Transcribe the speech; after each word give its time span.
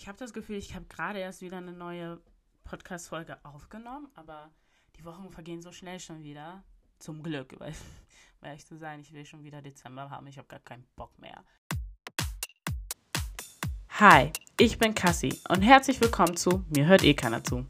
Ich 0.00 0.08
habe 0.08 0.16
das 0.16 0.32
Gefühl, 0.32 0.56
ich 0.56 0.74
habe 0.74 0.86
gerade 0.86 1.18
erst 1.18 1.42
wieder 1.42 1.58
eine 1.58 1.74
neue 1.74 2.22
Podcast-Folge 2.64 3.36
aufgenommen, 3.44 4.08
aber 4.14 4.50
die 4.96 5.04
Wochen 5.04 5.30
vergehen 5.30 5.60
so 5.60 5.72
schnell 5.72 6.00
schon 6.00 6.22
wieder. 6.22 6.64
Zum 6.98 7.22
Glück, 7.22 7.54
weil, 7.60 7.74
um 8.40 8.46
ehrlich 8.46 8.64
zu 8.64 8.78
sein, 8.78 9.00
ich 9.00 9.12
will 9.12 9.26
schon 9.26 9.44
wieder 9.44 9.60
Dezember 9.60 10.08
haben. 10.08 10.26
Ich 10.26 10.38
habe 10.38 10.48
gar 10.48 10.60
keinen 10.60 10.86
Bock 10.96 11.18
mehr. 11.18 11.44
Hi, 13.90 14.32
ich 14.58 14.78
bin 14.78 14.94
Cassie 14.94 15.38
und 15.50 15.60
herzlich 15.60 16.00
willkommen 16.00 16.34
zu 16.34 16.64
Mir 16.70 16.86
hört 16.86 17.04
eh 17.04 17.12
keiner 17.12 17.44
zu. 17.44 17.66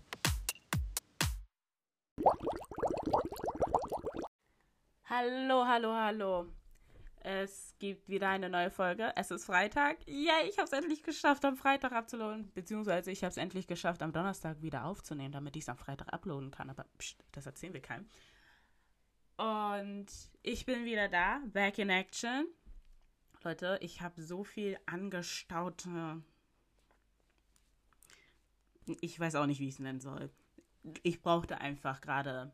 Hallo, 5.06 5.66
hallo, 5.66 5.92
hallo. 5.92 6.59
Es 7.22 7.74
gibt 7.78 8.08
wieder 8.08 8.30
eine 8.30 8.48
neue 8.48 8.70
Folge. 8.70 9.12
Es 9.14 9.30
ist 9.30 9.44
Freitag. 9.44 9.98
Yay, 10.06 10.48
ich 10.48 10.56
habe 10.56 10.64
es 10.64 10.72
endlich 10.72 11.02
geschafft, 11.02 11.44
am 11.44 11.56
Freitag 11.56 11.92
abzuladen. 11.92 12.50
Beziehungsweise 12.54 13.10
ich 13.10 13.22
habe 13.22 13.30
es 13.30 13.36
endlich 13.36 13.66
geschafft, 13.66 14.02
am 14.02 14.12
Donnerstag 14.12 14.62
wieder 14.62 14.86
aufzunehmen, 14.86 15.32
damit 15.32 15.54
ich 15.56 15.64
es 15.64 15.68
am 15.68 15.76
Freitag 15.76 16.12
uploaden 16.14 16.50
kann. 16.50 16.70
Aber 16.70 16.86
pst, 16.98 17.22
das 17.32 17.44
erzählen 17.44 17.74
wir 17.74 17.82
keinem. 17.82 18.08
Und 19.36 20.06
ich 20.42 20.64
bin 20.64 20.86
wieder 20.86 21.08
da, 21.08 21.40
back 21.46 21.78
in 21.78 21.90
action. 21.90 22.46
Leute, 23.42 23.78
ich 23.82 24.00
habe 24.00 24.22
so 24.22 24.42
viel 24.42 24.78
angestaute. 24.86 26.22
Ich 29.00 29.20
weiß 29.20 29.34
auch 29.34 29.46
nicht, 29.46 29.60
wie 29.60 29.68
ich 29.68 29.74
es 29.74 29.78
nennen 29.78 30.00
soll. 30.00 30.30
Ich 31.02 31.20
brauchte 31.20 31.60
einfach 31.60 32.00
gerade 32.00 32.50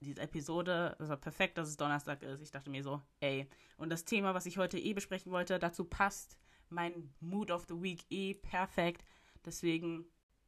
diese 0.00 0.20
Episode, 0.20 0.96
das 0.98 1.08
war 1.08 1.16
perfekt, 1.16 1.58
dass 1.58 1.68
es 1.68 1.76
Donnerstag 1.76 2.22
ist. 2.22 2.42
Ich 2.42 2.50
dachte 2.50 2.70
mir 2.70 2.82
so, 2.82 3.02
ey. 3.20 3.48
Und 3.76 3.90
das 3.90 4.04
Thema, 4.04 4.34
was 4.34 4.46
ich 4.46 4.58
heute 4.58 4.78
eh 4.78 4.94
besprechen 4.94 5.30
wollte, 5.30 5.58
dazu 5.58 5.84
passt 5.84 6.38
mein 6.68 7.12
Mood 7.20 7.50
of 7.50 7.66
the 7.68 7.80
Week 7.80 8.04
eh 8.10 8.34
perfekt. 8.34 9.04
Deswegen 9.44 10.06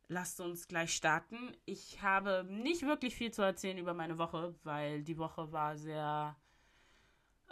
lasst 0.09 0.41
uns 0.41 0.69
gleich 0.69 0.95
starten. 0.95 1.55
Ich 1.65 2.03
habe 2.03 2.45
nicht 2.49 2.83
wirklich 2.83 3.15
viel 3.15 3.31
zu 3.31 3.43
erzählen 3.43 3.79
über 3.79 3.95
meine 3.95 4.19
Woche, 4.19 4.55
weil 4.63 5.03
die 5.03 5.19
Woche 5.19 5.53
war 5.53 5.77
sehr 5.77 6.37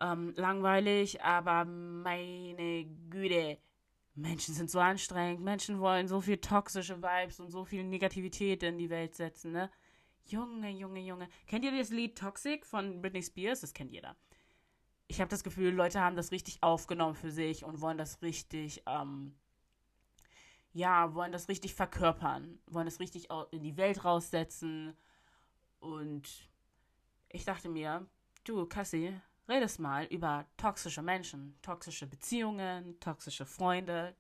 ähm, 0.00 0.32
langweilig, 0.36 1.22
aber 1.22 1.64
meine 1.64 2.86
Güte. 3.10 3.58
Menschen 4.14 4.54
sind 4.54 4.70
so 4.70 4.80
anstrengend, 4.80 5.40
Menschen 5.42 5.80
wollen 5.80 6.08
so 6.08 6.20
viel 6.20 6.38
toxische 6.38 7.00
Vibes 7.00 7.40
und 7.40 7.50
so 7.50 7.64
viel 7.64 7.84
Negativität 7.84 8.62
in 8.62 8.76
die 8.76 8.90
Welt 8.90 9.14
setzen, 9.14 9.52
ne? 9.52 9.70
Junge, 10.24 10.70
Junge, 10.70 11.00
Junge. 11.00 11.28
Kennt 11.46 11.64
ihr 11.64 11.76
das 11.76 11.90
Lied 11.90 12.16
Toxic 12.16 12.64
von 12.64 13.00
Britney 13.00 13.22
Spears? 13.22 13.60
Das 13.60 13.74
kennt 13.74 13.90
jeder. 13.90 14.16
Ich 15.08 15.20
habe 15.20 15.28
das 15.28 15.42
Gefühl, 15.42 15.74
Leute 15.74 16.00
haben 16.00 16.16
das 16.16 16.30
richtig 16.30 16.62
aufgenommen 16.62 17.16
für 17.16 17.32
sich 17.32 17.64
und 17.64 17.80
wollen 17.80 17.98
das 17.98 18.22
richtig, 18.22 18.82
ähm, 18.86 19.34
ja, 20.72 21.14
wollen 21.14 21.32
das 21.32 21.48
richtig 21.48 21.74
verkörpern, 21.74 22.60
wollen 22.66 22.86
das 22.86 23.00
richtig 23.00 23.28
in 23.50 23.64
die 23.64 23.76
Welt 23.76 24.04
raussetzen. 24.04 24.96
Und 25.80 26.48
ich 27.28 27.44
dachte 27.44 27.68
mir, 27.68 28.06
du, 28.44 28.66
Cassie, 28.66 29.20
redest 29.48 29.80
mal 29.80 30.04
über 30.06 30.46
toxische 30.56 31.02
Menschen, 31.02 31.58
toxische 31.60 32.06
Beziehungen, 32.06 32.98
toxische 33.00 33.46
Freunde. 33.46 34.14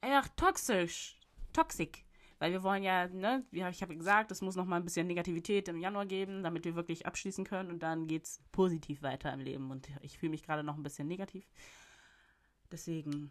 Einfach 0.00 0.28
toxisch, 0.36 1.18
toxic. 1.52 2.04
Weil 2.42 2.50
wir 2.50 2.64
wollen 2.64 2.82
ja, 2.82 3.06
ne, 3.06 3.44
ich 3.52 3.82
habe 3.82 3.96
gesagt, 3.96 4.32
es 4.32 4.42
muss 4.42 4.56
noch 4.56 4.64
mal 4.64 4.74
ein 4.74 4.84
bisschen 4.84 5.06
Negativität 5.06 5.68
im 5.68 5.78
Januar 5.78 6.06
geben, 6.06 6.42
damit 6.42 6.64
wir 6.64 6.74
wirklich 6.74 7.06
abschließen 7.06 7.44
können 7.44 7.70
und 7.70 7.84
dann 7.84 8.08
geht 8.08 8.24
es 8.24 8.40
positiv 8.50 9.00
weiter 9.02 9.32
im 9.32 9.38
Leben. 9.38 9.70
Und 9.70 9.88
ich 10.00 10.18
fühle 10.18 10.30
mich 10.30 10.42
gerade 10.42 10.64
noch 10.64 10.76
ein 10.76 10.82
bisschen 10.82 11.06
negativ. 11.06 11.48
Deswegen, 12.72 13.30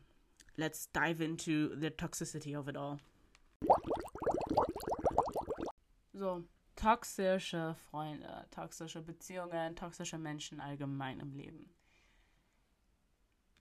let's 0.55 0.89
dive 0.93 1.21
into 1.21 1.75
the 1.77 1.89
toxicity 1.89 2.55
of 2.55 2.69
it 2.69 2.77
all. 2.77 2.99
So, 6.13 6.45
toxische 6.77 7.75
Freunde, 7.89 8.45
toxische 8.49 9.01
Beziehungen, 9.01 9.75
toxische 9.75 10.19
Menschen 10.19 10.61
allgemein 10.61 11.19
im 11.19 11.33
Leben 11.33 11.69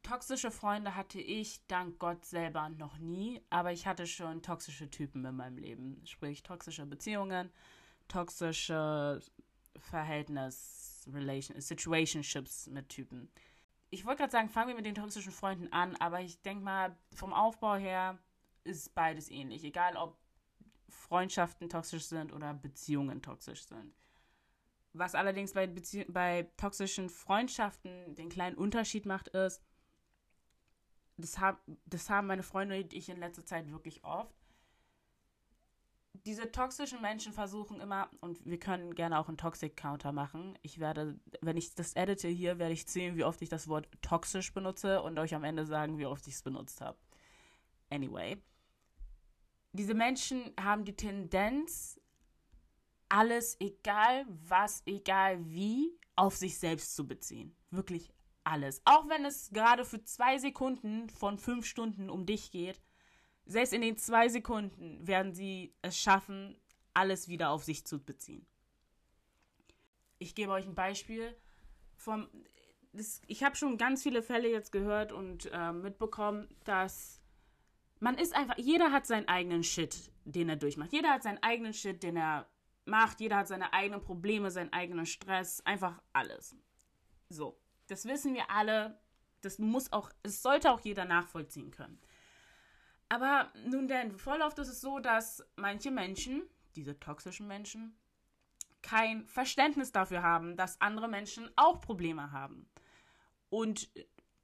toxische 0.02 0.50
Freunde 0.50 0.94
hatte 0.94 1.20
ich 1.20 1.66
dank 1.66 1.98
Gott 1.98 2.24
selber 2.24 2.68
noch 2.68 2.98
nie, 2.98 3.40
aber 3.50 3.72
ich 3.72 3.86
hatte 3.86 4.06
schon 4.06 4.42
toxische 4.42 4.90
Typen 4.90 5.24
in 5.24 5.36
meinem 5.36 5.58
Leben. 5.58 6.02
Sprich, 6.04 6.42
toxische 6.42 6.86
Beziehungen, 6.86 7.50
toxische 8.08 9.20
Verhältnis, 9.76 11.08
Relation, 11.12 11.60
Situationships 11.60 12.66
mit 12.68 12.88
Typen. 12.88 13.30
Ich 13.90 14.04
wollte 14.04 14.18
gerade 14.18 14.32
sagen, 14.32 14.48
fangen 14.48 14.68
wir 14.68 14.76
mit 14.76 14.86
den 14.86 14.94
toxischen 14.94 15.32
Freunden 15.32 15.72
an, 15.72 15.96
aber 15.96 16.20
ich 16.20 16.40
denke 16.42 16.64
mal, 16.64 16.96
vom 17.14 17.32
Aufbau 17.32 17.76
her 17.76 18.18
ist 18.64 18.94
beides 18.94 19.30
ähnlich. 19.30 19.64
Egal, 19.64 19.96
ob 19.96 20.16
Freundschaften 20.88 21.68
toxisch 21.68 22.04
sind 22.04 22.32
oder 22.32 22.54
Beziehungen 22.54 23.22
toxisch 23.22 23.64
sind. 23.64 23.94
Was 24.92 25.14
allerdings 25.14 25.52
bei, 25.52 25.66
Bezie 25.66 26.04
bei 26.08 26.50
toxischen 26.56 27.08
Freundschaften 27.08 28.14
den 28.16 28.28
kleinen 28.28 28.56
Unterschied 28.56 29.06
macht, 29.06 29.28
ist, 29.28 29.62
das, 31.20 31.38
hab, 31.38 31.60
das 31.86 32.10
haben 32.10 32.26
meine 32.26 32.42
Freunde 32.42 32.78
und 32.81 32.92
ich 32.92 33.08
in 33.08 33.19
letzter 33.19 33.44
Zeit 33.44 33.70
wirklich 33.70 34.04
oft. 34.04 34.34
Diese 36.26 36.50
toxischen 36.50 37.00
Menschen 37.00 37.32
versuchen 37.32 37.81
immer, 37.81 38.10
und 38.20 38.44
wir 38.44 38.58
können 38.58 38.94
gerne 38.94 39.19
auch 39.19 39.28
einen 39.28 39.38
Toxic-Counter 39.38 40.12
machen. 40.12 40.59
Ich 40.62 40.78
werde, 40.78 41.19
wenn 41.41 41.56
ich 41.56 41.75
das 41.75 41.94
edite 41.94 42.28
hier, 42.28 42.59
werde 42.59 42.75
ich 42.75 42.86
sehen, 42.86 43.16
wie 43.16 43.25
oft 43.25 43.41
ich 43.42 43.48
das 43.48 43.69
Wort 43.69 43.88
toxisch 44.03 44.53
benutze 44.53 45.03
und 45.03 45.19
euch 45.19 45.34
am 45.34 45.44
Ende 45.44 45.64
sagen, 45.64 45.98
wie 45.98 46.06
oft 46.06 46.26
ich 46.26 46.34
es 46.34 46.42
benutzt 46.42 46.80
habe. 46.80 46.98
Anyway. 47.91 48.42
Diese 49.72 49.94
Menschen 49.94 50.53
haben 50.60 50.84
die 50.84 50.97
Tendenz, 50.97 52.00
alles, 53.09 53.56
egal 53.60 54.26
was, 54.28 54.82
egal 54.86 55.44
wie, 55.47 55.98
auf 56.16 56.36
sich 56.36 56.59
selbst 56.59 56.94
zu 56.94 57.06
beziehen. 57.06 57.56
Wirklich 57.70 58.12
alles. 58.44 58.82
Auch 58.84 59.08
wenn 59.08 59.24
es 59.24 59.50
gerade 59.50 59.84
für 59.84 60.02
zwei 60.02 60.38
Sekunden 60.38 61.08
von 61.10 61.38
fünf 61.38 61.66
Stunden 61.66 62.10
um 62.10 62.26
dich 62.26 62.50
geht, 62.50 62.80
selbst 63.46 63.72
in 63.72 63.82
den 63.82 63.96
zwei 63.96 64.28
Sekunden 64.28 65.06
werden 65.06 65.34
sie 65.34 65.74
es 65.82 65.98
schaffen, 65.98 66.56
alles 66.94 67.28
wieder 67.28 67.50
auf 67.50 67.64
sich 67.64 67.84
zu 67.86 67.98
beziehen. 68.02 68.46
Ich 70.18 70.34
gebe 70.34 70.52
euch 70.52 70.66
ein 70.66 70.74
Beispiel. 70.74 71.36
Vom, 71.96 72.28
das, 72.92 73.22
ich 73.26 73.42
habe 73.42 73.56
schon 73.56 73.78
ganz 73.78 74.02
viele 74.02 74.22
Fälle 74.22 74.50
jetzt 74.50 74.72
gehört 74.72 75.12
und 75.12 75.50
äh, 75.52 75.72
mitbekommen, 75.72 76.48
dass 76.64 77.20
man 78.00 78.16
ist 78.16 78.34
einfach, 78.34 78.56
jeder 78.56 78.92
hat 78.92 79.06
seinen 79.06 79.28
eigenen 79.28 79.62
Shit, 79.62 80.10
den 80.24 80.48
er 80.48 80.56
durchmacht. 80.56 80.92
Jeder 80.92 81.10
hat 81.10 81.22
seinen 81.22 81.42
eigenen 81.42 81.74
Shit, 81.74 82.02
den 82.02 82.16
er 82.16 82.48
macht. 82.86 83.20
Jeder 83.20 83.36
hat 83.36 83.48
seine 83.48 83.72
eigenen 83.72 84.00
Probleme, 84.00 84.50
seinen 84.50 84.72
eigenen 84.72 85.06
Stress, 85.06 85.60
einfach 85.66 86.00
alles. 86.12 86.56
So. 87.28 87.58
Das 87.90 88.04
wissen 88.04 88.34
wir 88.34 88.50
alle. 88.50 89.00
Das 89.40 89.58
muss 89.58 89.92
auch, 89.92 90.10
es 90.22 90.42
sollte 90.42 90.70
auch 90.70 90.80
jeder 90.80 91.04
nachvollziehen 91.04 91.70
können. 91.70 92.00
Aber 93.08 93.52
nun 93.66 93.88
denn, 93.88 94.16
voll 94.16 94.40
oft 94.42 94.58
ist 94.60 94.68
es 94.68 94.80
so, 94.80 95.00
dass 95.00 95.44
manche 95.56 95.90
Menschen, 95.90 96.42
diese 96.76 97.00
toxischen 97.00 97.48
Menschen, 97.48 97.98
kein 98.82 99.26
Verständnis 99.26 99.90
dafür 99.90 100.22
haben, 100.22 100.56
dass 100.56 100.80
andere 100.80 101.08
Menschen 101.08 101.50
auch 101.56 101.80
Probleme 101.80 102.30
haben. 102.30 102.70
Und 103.48 103.90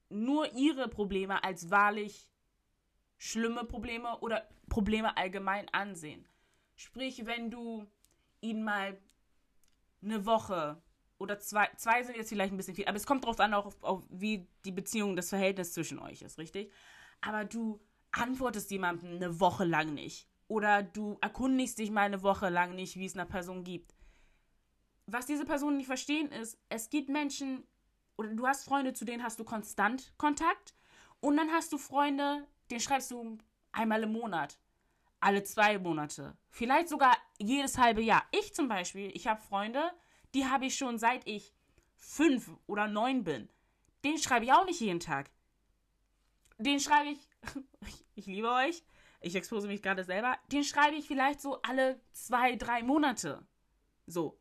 nur 0.09 0.53
ihre 0.55 0.89
Probleme 0.89 1.45
als 1.45 1.71
wahrlich 1.71 2.29
schlimme 3.19 3.65
Probleme 3.65 4.19
oder 4.19 4.49
Probleme 4.69 5.17
allgemein 5.17 5.69
ansehen. 5.73 6.27
Sprich, 6.75 7.27
wenn 7.27 7.51
du 7.51 7.87
ihnen 8.41 8.65
mal 8.65 8.99
eine 10.03 10.27
Woche 10.27 10.83
oder 11.19 11.39
zwei, 11.39 11.69
zwei 11.77 12.03
sind 12.03 12.17
jetzt 12.17 12.29
vielleicht 12.29 12.53
ein 12.53 12.57
bisschen 12.57 12.75
viel, 12.75 12.87
aber 12.87 12.97
es 12.97 13.07
kommt 13.07 13.25
darauf 13.25 13.41
an, 13.41 13.55
auch 13.55 13.67
auf, 13.67 13.83
auf, 13.83 14.05
wie 14.11 14.49
die 14.65 14.73
Beziehung, 14.73 15.17
das 15.17 15.31
Verhältnis 15.31 15.73
zwischen 15.73 15.99
euch 15.99 16.23
ist, 16.23 16.39
richtig? 16.39 16.73
Aber 17.21 17.45
du 17.45 17.81
antwortest 18.13 18.71
jemandem 18.71 19.17
eine 19.17 19.41
Woche 19.41 19.65
lang 19.65 19.95
nicht. 19.95 20.29
Oder 20.49 20.83
du 20.83 21.19
erkundigst 21.21 21.79
dich 21.79 21.91
mal 21.91 22.03
eine 22.03 22.23
Woche 22.23 22.49
lang 22.49 22.75
nicht, 22.75 22.97
wie 22.97 23.07
es 23.07 23.15
einer 23.15 23.27
Person 23.27 23.65
gibt. 23.65 23.95
Was 25.07 25.27
diese 25.27 25.45
Personen 25.45 25.79
nicht 25.79 25.87
verstehen 25.87 26.31
ist, 26.31 26.59
es 26.69 26.89
gibt 26.91 27.09
Menschen, 27.09 27.65
oder 28.17 28.29
du 28.29 28.47
hast 28.47 28.65
Freunde, 28.65 28.93
zu 28.93 29.05
denen 29.05 29.23
hast 29.23 29.39
du 29.39 29.45
konstant 29.45 30.13
Kontakt. 30.19 30.75
Und 31.21 31.37
dann 31.37 31.51
hast 31.51 31.73
du 31.73 31.79
Freunde, 31.79 32.47
den 32.71 32.81
schreibst 32.81 33.11
du 33.11 33.39
einmal 33.73 34.03
im 34.03 34.13
Monat. 34.13 34.59
Alle 35.21 35.43
zwei 35.43 35.79
Monate. 35.79 36.37
Vielleicht 36.51 36.89
sogar 36.89 37.17
jedes 37.39 37.79
halbe 37.79 38.03
Jahr. 38.03 38.25
Ich 38.33 38.55
zum 38.55 38.69
Beispiel, 38.69 39.11
ich 39.15 39.27
habe 39.27 39.41
Freunde, 39.41 39.93
die 40.35 40.47
habe 40.47 40.67
ich 40.67 40.77
schon 40.77 40.99
seit 40.99 41.27
ich 41.27 41.53
fünf 41.97 42.51
oder 42.67 42.89
neun 42.89 43.25
bin. 43.25 43.49
Den 44.05 44.19
schreibe 44.19 44.45
ich 44.45 44.53
auch 44.53 44.65
nicht 44.65 44.81
jeden 44.81 45.01
Tag. 45.01 45.31
Den 46.59 46.81
schreibe 46.81 47.11
ich, 47.11 47.19
ich 48.15 48.27
liebe 48.27 48.51
euch, 48.51 48.83
ich 49.21 49.35
expose 49.35 49.67
mich 49.67 49.83
gerade 49.83 50.05
selber, 50.05 50.39
den 50.53 50.65
schreibe 50.65 50.97
ich 50.97 51.07
vielleicht 51.07 51.41
so 51.41 51.61
alle 51.63 52.01
zwei, 52.13 52.57
drei 52.57 52.83
Monate. 52.83 53.47
So. 54.07 54.39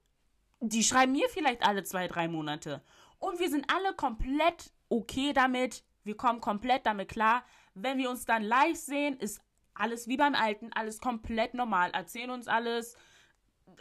Die 0.61 0.83
schreiben 0.83 1.11
mir 1.11 1.27
vielleicht 1.29 1.63
alle 1.63 1.83
zwei, 1.83 2.07
drei 2.07 2.27
Monate. 2.27 2.83
Und 3.19 3.39
wir 3.39 3.49
sind 3.49 3.71
alle 3.73 3.93
komplett 3.95 4.71
okay 4.89 5.33
damit. 5.33 5.83
Wir 6.03 6.15
kommen 6.15 6.41
komplett 6.41 6.85
damit 6.85 7.09
klar. 7.09 7.43
Wenn 7.73 7.97
wir 7.97 8.09
uns 8.09 8.25
dann 8.25 8.43
live 8.43 8.77
sehen, 8.77 9.17
ist 9.17 9.41
alles 9.75 10.07
wie 10.07 10.17
beim 10.17 10.35
Alten, 10.35 10.71
alles 10.73 10.99
komplett 10.99 11.53
normal, 11.53 11.91
erzählen 11.91 12.31
uns 12.31 12.47
alles, 12.47 12.95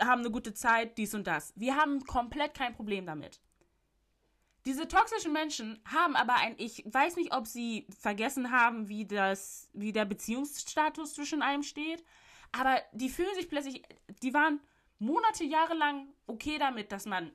haben 0.00 0.20
eine 0.20 0.30
gute 0.30 0.54
Zeit, 0.54 0.98
dies 0.98 1.14
und 1.14 1.26
das. 1.26 1.52
Wir 1.56 1.76
haben 1.76 2.04
komplett 2.04 2.54
kein 2.54 2.74
Problem 2.74 3.06
damit. 3.06 3.40
Diese 4.66 4.88
toxischen 4.88 5.32
Menschen 5.32 5.78
haben 5.84 6.16
aber 6.16 6.36
ein, 6.36 6.54
ich 6.56 6.84
weiß 6.86 7.16
nicht, 7.16 7.34
ob 7.34 7.46
sie 7.46 7.86
vergessen 7.98 8.50
haben, 8.50 8.88
wie 8.88 9.06
das, 9.06 9.68
wie 9.74 9.92
der 9.92 10.06
Beziehungsstatus 10.06 11.14
zwischen 11.14 11.42
einem 11.42 11.62
steht, 11.62 12.02
aber 12.50 12.80
die 12.92 13.10
fühlen 13.10 13.34
sich 13.34 13.48
plötzlich, 13.48 13.82
die 14.22 14.32
waren 14.32 14.60
Monate, 14.98 15.44
Jahre 15.44 15.74
lang 15.74 16.08
okay 16.26 16.56
damit, 16.58 16.92
dass 16.92 17.04
man 17.04 17.30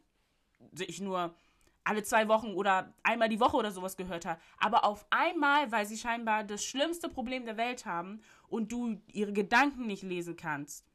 sich 0.71 1.01
nur 1.01 1.35
alle 1.83 2.03
zwei 2.03 2.27
Wochen 2.27 2.53
oder 2.53 2.93
einmal 3.03 3.29
die 3.29 3.39
Woche 3.39 3.57
oder 3.57 3.71
sowas 3.71 3.95
gehört 3.95 4.25
hat. 4.25 4.39
Aber 4.57 4.83
auf 4.83 5.05
einmal, 5.11 5.71
weil 5.71 5.85
sie 5.85 5.97
scheinbar 5.97 6.43
das 6.43 6.63
schlimmste 6.63 7.09
Problem 7.09 7.45
der 7.45 7.57
Welt 7.57 7.85
haben 7.85 8.21
und 8.47 8.71
du 8.71 9.01
ihre 9.07 9.33
Gedanken 9.33 9.85
nicht 9.87 10.03
lesen 10.03 10.35
kannst 10.35 10.88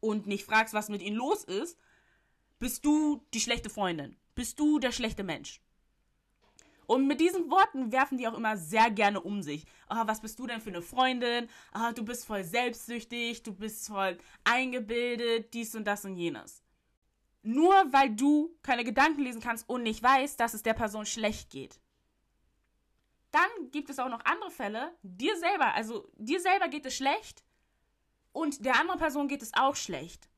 und 0.00 0.26
nicht 0.26 0.44
fragst, 0.44 0.74
was 0.74 0.88
mit 0.88 1.02
ihnen 1.02 1.16
los 1.16 1.44
ist, 1.44 1.78
bist 2.58 2.84
du 2.84 3.22
die 3.34 3.40
schlechte 3.40 3.70
Freundin. 3.70 4.16
Bist 4.34 4.58
du 4.58 4.78
der 4.78 4.92
schlechte 4.92 5.24
Mensch. 5.24 5.60
Und 6.86 7.06
mit 7.06 7.20
diesen 7.20 7.50
Worten 7.50 7.90
werfen 7.90 8.16
die 8.16 8.28
auch 8.28 8.36
immer 8.36 8.56
sehr 8.56 8.90
gerne 8.90 9.20
um 9.20 9.42
sich. 9.42 9.64
Oh, 9.90 10.02
was 10.06 10.20
bist 10.20 10.38
du 10.38 10.46
denn 10.46 10.60
für 10.60 10.70
eine 10.70 10.82
Freundin? 10.82 11.48
Oh, 11.74 11.92
du 11.92 12.04
bist 12.04 12.26
voll 12.26 12.44
selbstsüchtig, 12.44 13.42
du 13.42 13.52
bist 13.52 13.88
voll 13.88 14.18
eingebildet, 14.44 15.52
dies 15.52 15.74
und 15.74 15.84
das 15.84 16.04
und 16.04 16.16
jenes. 16.16 16.62
Nur 17.42 17.74
weil 17.92 18.14
du 18.14 18.56
keine 18.62 18.84
Gedanken 18.84 19.22
lesen 19.22 19.40
kannst 19.40 19.68
und 19.68 19.82
nicht 19.82 20.02
weißt, 20.02 20.38
dass 20.38 20.54
es 20.54 20.62
der 20.62 20.74
Person 20.74 21.06
schlecht 21.06 21.50
geht. 21.50 21.80
Dann 23.32 23.70
gibt 23.72 23.90
es 23.90 23.98
auch 23.98 24.08
noch 24.08 24.24
andere 24.24 24.50
Fälle, 24.50 24.92
dir 25.02 25.36
selber, 25.36 25.74
also 25.74 26.08
dir 26.16 26.40
selber 26.40 26.68
geht 26.68 26.86
es 26.86 26.96
schlecht 26.96 27.45
und 28.36 28.64
der 28.64 28.78
anderen 28.78 29.00
Person 29.00 29.28
geht 29.28 29.42
es 29.42 29.54
auch 29.54 29.76
schlecht. 29.76 30.28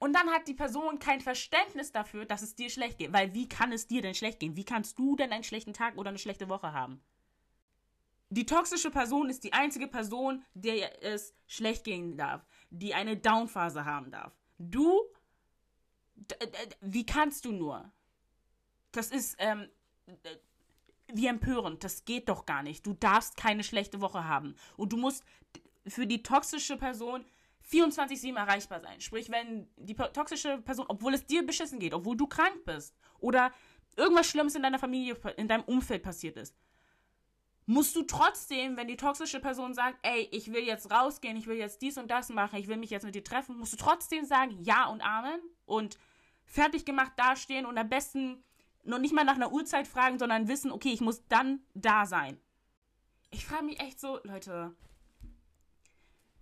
Und 0.00 0.12
dann 0.12 0.30
hat 0.30 0.48
die 0.48 0.54
Person 0.54 0.98
kein 0.98 1.20
Verständnis 1.20 1.92
dafür, 1.92 2.24
dass 2.24 2.42
es 2.42 2.54
dir 2.54 2.70
schlecht 2.70 2.98
geht. 2.98 3.12
Weil 3.12 3.34
wie 3.34 3.48
kann 3.48 3.72
es 3.72 3.86
dir 3.86 4.02
denn 4.02 4.14
schlecht 4.14 4.40
gehen? 4.40 4.56
Wie 4.56 4.64
kannst 4.64 4.98
du 4.98 5.16
denn 5.16 5.32
einen 5.32 5.44
schlechten 5.44 5.72
Tag 5.72 5.96
oder 5.96 6.08
eine 6.08 6.18
schlechte 6.18 6.48
Woche 6.48 6.72
haben? 6.72 7.00
Die 8.30 8.46
toxische 8.46 8.90
Person 8.90 9.30
ist 9.30 9.44
die 9.44 9.52
einzige 9.52 9.88
Person, 9.88 10.44
der 10.54 11.02
es 11.02 11.34
schlecht 11.46 11.84
gehen 11.84 12.16
darf, 12.16 12.44
die 12.70 12.94
eine 12.94 13.16
Downphase 13.16 13.84
haben 13.84 14.10
darf. 14.10 14.32
Du 14.58 15.00
wie 16.80 17.06
kannst 17.06 17.44
du 17.44 17.52
nur? 17.52 17.90
Das 18.92 19.10
ist, 19.10 19.36
ähm, 19.38 19.68
wie 21.12 21.26
empörend. 21.26 21.84
Das 21.84 22.04
geht 22.04 22.28
doch 22.28 22.44
gar 22.44 22.62
nicht. 22.62 22.86
Du 22.86 22.94
darfst 22.94 23.36
keine 23.36 23.62
schlechte 23.62 24.00
Woche 24.00 24.24
haben. 24.24 24.56
Und 24.76 24.92
du 24.92 24.96
musst 24.96 25.24
für 25.88 26.06
die 26.06 26.22
toxische 26.22 26.76
Person 26.76 27.24
24-7 27.70 28.36
erreichbar 28.36 28.80
sein. 28.80 29.00
Sprich, 29.00 29.30
wenn 29.30 29.68
die 29.76 29.94
toxische 29.94 30.58
Person, 30.58 30.86
obwohl 30.88 31.14
es 31.14 31.26
dir 31.26 31.44
beschissen 31.44 31.78
geht, 31.78 31.94
obwohl 31.94 32.16
du 32.16 32.26
krank 32.26 32.64
bist 32.64 32.94
oder 33.18 33.52
irgendwas 33.96 34.26
Schlimmes 34.26 34.54
in 34.54 34.62
deiner 34.62 34.78
Familie, 34.78 35.16
in 35.36 35.48
deinem 35.48 35.64
Umfeld 35.64 36.02
passiert 36.02 36.36
ist, 36.36 36.54
musst 37.66 37.94
du 37.94 38.02
trotzdem, 38.02 38.78
wenn 38.78 38.88
die 38.88 38.96
toxische 38.96 39.40
Person 39.40 39.74
sagt, 39.74 39.98
ey, 40.02 40.26
ich 40.32 40.52
will 40.52 40.62
jetzt 40.62 40.90
rausgehen, 40.90 41.36
ich 41.36 41.46
will 41.46 41.56
jetzt 41.56 41.82
dies 41.82 41.98
und 41.98 42.10
das 42.10 42.30
machen, 42.30 42.58
ich 42.58 42.66
will 42.66 42.78
mich 42.78 42.88
jetzt 42.88 43.04
mit 43.04 43.14
dir 43.14 43.24
treffen, 43.24 43.58
musst 43.58 43.74
du 43.74 43.76
trotzdem 43.76 44.24
sagen, 44.24 44.56
ja 44.62 44.86
und 44.86 45.02
Amen 45.02 45.40
und 45.66 45.98
fertig 46.46 46.86
gemacht 46.86 47.12
dastehen 47.16 47.66
und 47.66 47.76
am 47.76 47.90
besten 47.90 48.42
noch 48.84 48.98
nicht 48.98 49.12
mal 49.12 49.24
nach 49.24 49.34
einer 49.34 49.52
Uhrzeit 49.52 49.86
fragen, 49.86 50.18
sondern 50.18 50.48
wissen, 50.48 50.72
okay, 50.72 50.88
ich 50.88 51.02
muss 51.02 51.26
dann 51.28 51.60
da 51.74 52.06
sein. 52.06 52.40
Ich 53.30 53.44
frage 53.44 53.66
mich 53.66 53.80
echt 53.80 54.00
so, 54.00 54.18
Leute, 54.24 54.74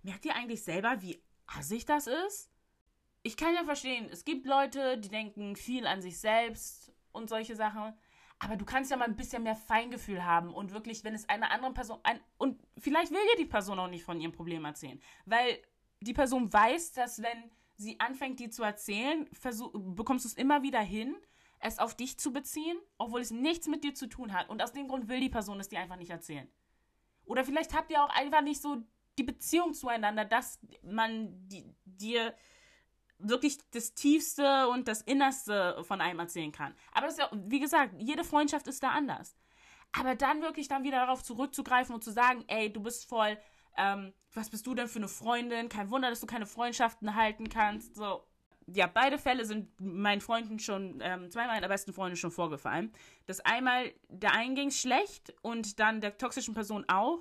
merkt 0.03 0.25
ihr 0.25 0.35
eigentlich 0.35 0.63
selber, 0.63 1.01
wie 1.01 1.21
assig 1.47 1.85
das 1.85 2.07
ist? 2.07 2.49
Ich 3.23 3.37
kann 3.37 3.53
ja 3.53 3.63
verstehen, 3.63 4.07
es 4.11 4.25
gibt 4.25 4.45
Leute, 4.45 4.97
die 4.97 5.09
denken 5.09 5.55
viel 5.55 5.85
an 5.85 6.01
sich 6.01 6.19
selbst 6.19 6.93
und 7.11 7.29
solche 7.29 7.55
Sachen. 7.55 7.93
Aber 8.39 8.55
du 8.55 8.65
kannst 8.65 8.91
ja 8.91 8.97
mal 8.97 9.05
ein 9.05 9.15
bisschen 9.15 9.43
mehr 9.43 9.55
Feingefühl 9.55 10.23
haben 10.23 10.53
und 10.53 10.71
wirklich, 10.71 11.03
wenn 11.03 11.15
es 11.15 11.27
einer 11.27 11.51
anderen 11.51 11.73
Person. 11.73 11.99
Ein, 12.03 12.19
und 12.37 12.61
vielleicht 12.77 13.11
will 13.11 13.19
dir 13.33 13.43
die 13.43 13.49
Person 13.49 13.79
auch 13.79 13.87
nicht 13.87 14.03
von 14.03 14.21
ihrem 14.21 14.31
Problem 14.31 14.63
erzählen. 14.63 15.01
Weil 15.25 15.59
die 16.01 16.13
Person 16.13 16.51
weiß, 16.51 16.93
dass 16.93 17.21
wenn 17.21 17.51
sie 17.77 17.99
anfängt, 17.99 18.39
dir 18.39 18.51
zu 18.51 18.63
erzählen, 18.63 19.27
versuch, 19.33 19.71
bekommst 19.73 20.25
du 20.25 20.29
es 20.29 20.35
immer 20.35 20.61
wieder 20.61 20.81
hin, 20.81 21.15
es 21.59 21.79
auf 21.79 21.95
dich 21.95 22.19
zu 22.19 22.31
beziehen, 22.31 22.77
obwohl 22.97 23.21
es 23.21 23.31
nichts 23.31 23.67
mit 23.67 23.83
dir 23.83 23.95
zu 23.95 24.07
tun 24.07 24.33
hat. 24.33 24.49
Und 24.49 24.61
aus 24.61 24.73
dem 24.73 24.87
Grund 24.87 25.07
will 25.07 25.19
die 25.19 25.29
Person 25.29 25.59
es 25.59 25.69
dir 25.69 25.79
einfach 25.79 25.95
nicht 25.95 26.11
erzählen. 26.11 26.47
Oder 27.25 27.43
vielleicht 27.43 27.75
habt 27.75 27.91
ihr 27.91 28.03
auch 28.03 28.09
einfach 28.09 28.41
nicht 28.41 28.61
so 28.61 28.83
die 29.17 29.23
Beziehung 29.23 29.73
zueinander, 29.73 30.25
dass 30.25 30.59
man 30.83 31.33
dir 31.85 32.33
wirklich 33.19 33.57
das 33.71 33.93
Tiefste 33.93 34.67
und 34.69 34.87
das 34.87 35.01
Innerste 35.01 35.83
von 35.83 36.01
einem 36.01 36.19
erzählen 36.19 36.51
kann. 36.51 36.75
Aber 36.91 37.07
das 37.07 37.17
ist 37.17 37.19
ja, 37.19 37.29
wie 37.33 37.59
gesagt, 37.59 37.95
jede 37.97 38.23
Freundschaft 38.23 38.67
ist 38.67 38.83
da 38.83 38.89
anders. 38.89 39.35
Aber 39.91 40.15
dann 40.15 40.41
wirklich 40.41 40.67
dann 40.67 40.83
wieder 40.83 40.97
darauf 40.97 41.23
zurückzugreifen 41.23 41.95
und 41.95 42.03
zu 42.03 42.11
sagen, 42.11 42.43
ey, 42.47 42.71
du 42.71 42.81
bist 42.81 43.07
voll 43.07 43.37
ähm, 43.77 44.13
was 44.33 44.49
bist 44.49 44.65
du 44.67 44.75
denn 44.75 44.87
für 44.87 44.99
eine 44.99 45.07
Freundin? 45.07 45.69
Kein 45.69 45.89
Wunder, 45.91 46.09
dass 46.09 46.19
du 46.19 46.27
keine 46.27 46.45
Freundschaften 46.45 47.15
halten 47.15 47.47
kannst. 47.47 47.95
So, 47.95 48.23
ja, 48.65 48.87
beide 48.87 49.17
Fälle 49.17 49.45
sind 49.45 49.69
meinen 49.79 50.19
Freunden 50.19 50.59
schon, 50.59 50.99
ähm, 51.01 51.31
zwei 51.31 51.47
meiner 51.47 51.67
besten 51.67 51.93
Freunde 51.93 52.17
schon 52.17 52.31
vorgefallen. 52.31 52.91
Das 53.27 53.39
einmal, 53.41 53.93
der 54.09 54.33
einen 54.33 54.55
ging 54.55 54.71
schlecht 54.71 55.33
und 55.41 55.79
dann 55.79 56.01
der 56.01 56.17
toxischen 56.17 56.53
Person 56.53 56.85
auch. 56.87 57.19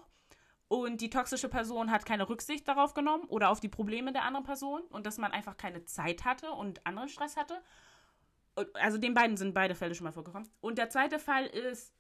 Und 0.69 1.01
die 1.01 1.11
toxische 1.11 1.49
Person 1.49 1.91
hat 1.91 2.05
keine 2.05 2.29
Rücksicht 2.29 2.67
darauf 2.67 2.93
genommen 2.95 3.25
oder 3.29 3.51
auf 3.51 3.61
die 3.61 3.69
Probleme 3.69 4.13
der 4.13 4.25
anderen 4.25 4.45
Person 4.45 4.83
und 4.91 5.07
dass 5.07 5.19
man 5.19 5.31
einfach 5.31 5.57
keine 5.57 5.85
Zeit 5.85 6.25
hatte 6.25 6.51
und 6.51 6.85
anderen 6.85 7.09
Stress 7.09 7.37
hatte. 7.37 7.63
Also 8.75 8.99
den 8.99 9.15
beiden 9.15 9.37
sind 9.37 9.55
beide 9.55 9.75
Fälle 9.75 9.95
schon 9.95 10.05
mal 10.05 10.13
vorgekommen. 10.13 10.49
Und 10.61 10.79
der 10.79 10.91
zweite 10.91 11.19
Fall 11.19 11.47
ist, 11.47 11.95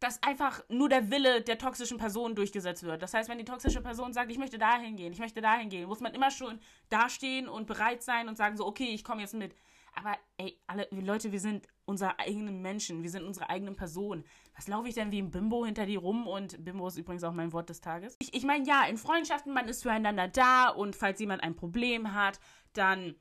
dass 0.00 0.22
einfach 0.22 0.62
nur 0.68 0.88
der 0.88 1.10
Wille 1.10 1.42
der 1.42 1.58
toxischen 1.58 1.98
Person 1.98 2.34
durchgesetzt 2.34 2.82
wird. 2.82 3.02
Das 3.02 3.14
heißt, 3.14 3.28
wenn 3.28 3.38
die 3.38 3.44
toxische 3.44 3.80
Person 3.80 4.12
sagt, 4.12 4.30
ich 4.30 4.38
möchte 4.38 4.58
dahin 4.58 4.96
gehen, 4.96 5.12
ich 5.12 5.18
möchte 5.18 5.40
dahin 5.40 5.68
gehen, 5.68 5.88
muss 5.88 6.00
man 6.00 6.14
immer 6.14 6.30
schon 6.30 6.60
dastehen 6.90 7.48
und 7.48 7.66
bereit 7.66 8.02
sein 8.02 8.28
und 8.28 8.36
sagen 8.36 8.56
so, 8.56 8.66
okay, 8.66 8.88
ich 8.94 9.04
komme 9.04 9.22
jetzt 9.22 9.34
mit. 9.34 9.54
Aber 9.94 10.16
ey, 10.36 10.60
alle 10.66 10.86
Leute, 10.90 11.32
wir 11.32 11.40
sind 11.40 11.66
unsere 11.86 12.18
eigenen 12.18 12.60
Menschen, 12.60 13.02
wir 13.02 13.10
sind 13.10 13.24
unsere 13.24 13.48
eigenen 13.48 13.76
Personen. 13.76 14.24
Was 14.56 14.68
laufe 14.68 14.88
ich 14.88 14.94
denn 14.94 15.12
wie 15.12 15.20
ein 15.20 15.30
Bimbo 15.30 15.66
hinter 15.66 15.84
dir 15.84 15.98
rum? 15.98 16.26
Und 16.26 16.64
Bimbo 16.64 16.88
ist 16.88 16.96
übrigens 16.96 17.24
auch 17.24 17.32
mein 17.32 17.52
Wort 17.52 17.68
des 17.68 17.82
Tages. 17.82 18.16
Ich, 18.20 18.34
ich 18.34 18.44
meine, 18.44 18.66
ja, 18.66 18.86
in 18.86 18.96
Freundschaften, 18.96 19.52
man 19.52 19.68
ist 19.68 19.82
füreinander 19.82 20.28
da 20.28 20.70
und 20.70 20.96
falls 20.96 21.20
jemand 21.20 21.42
ein 21.42 21.54
Problem 21.54 22.14
hat, 22.14 22.40
dann 22.72 23.14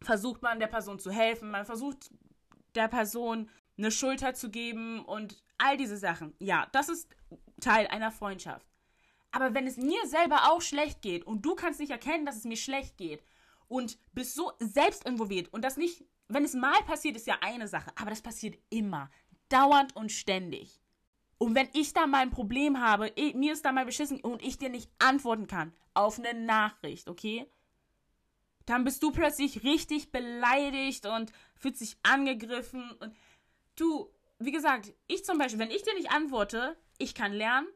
versucht 0.00 0.42
man 0.42 0.58
der 0.58 0.66
Person 0.66 0.98
zu 0.98 1.10
helfen, 1.10 1.50
man 1.50 1.66
versucht 1.66 2.10
der 2.74 2.88
Person 2.88 3.50
eine 3.76 3.90
Schulter 3.90 4.34
zu 4.34 4.50
geben 4.50 5.04
und 5.04 5.42
all 5.58 5.76
diese 5.76 5.96
Sachen. 5.96 6.34
Ja, 6.38 6.66
das 6.72 6.88
ist 6.88 7.08
Teil 7.60 7.86
einer 7.88 8.10
Freundschaft. 8.10 8.66
Aber 9.32 9.52
wenn 9.52 9.66
es 9.66 9.76
mir 9.76 10.06
selber 10.06 10.52
auch 10.52 10.62
schlecht 10.62 11.02
geht 11.02 11.26
und 11.26 11.44
du 11.44 11.54
kannst 11.54 11.80
nicht 11.80 11.90
erkennen, 11.90 12.24
dass 12.24 12.36
es 12.36 12.44
mir 12.44 12.56
schlecht 12.56 12.96
geht 12.96 13.22
und 13.66 13.98
bist 14.12 14.34
so 14.34 14.52
selbst 14.60 15.06
involviert 15.06 15.52
und 15.52 15.64
das 15.64 15.76
nicht, 15.76 16.04
wenn 16.28 16.44
es 16.44 16.54
mal 16.54 16.80
passiert, 16.86 17.16
ist 17.16 17.26
ja 17.26 17.38
eine 17.40 17.66
Sache, 17.66 17.90
aber 17.96 18.10
das 18.10 18.22
passiert 18.22 18.56
immer, 18.70 19.10
dauernd 19.48 19.94
und 19.96 20.12
ständig. 20.12 20.80
Und 21.38 21.54
wenn 21.54 21.68
ich 21.72 21.92
da 21.92 22.06
mal 22.06 22.22
ein 22.22 22.30
Problem 22.30 22.80
habe, 22.80 23.12
ich, 23.16 23.34
mir 23.34 23.52
ist 23.52 23.64
da 23.64 23.72
mal 23.72 23.84
beschissen 23.84 24.20
und 24.20 24.42
ich 24.42 24.58
dir 24.58 24.68
nicht 24.68 24.90
antworten 24.98 25.46
kann 25.46 25.74
auf 25.92 26.18
eine 26.18 26.34
Nachricht, 26.34 27.08
okay? 27.08 27.46
Dann 28.66 28.84
bist 28.84 29.02
du 29.02 29.10
plötzlich 29.12 29.62
richtig 29.62 30.10
beleidigt 30.10 31.06
und 31.06 31.32
fühlst 31.56 31.80
dich 31.80 31.96
angegriffen 32.02 32.90
und 33.00 33.14
du, 33.76 34.10
wie 34.38 34.52
gesagt, 34.52 34.94
ich 35.06 35.24
zum 35.24 35.38
Beispiel, 35.38 35.58
wenn 35.58 35.70
ich 35.70 35.82
dir 35.82 35.94
nicht 35.94 36.10
antworte, 36.10 36.76
ich 36.98 37.14
kann 37.14 37.32
lernen. 37.32 37.68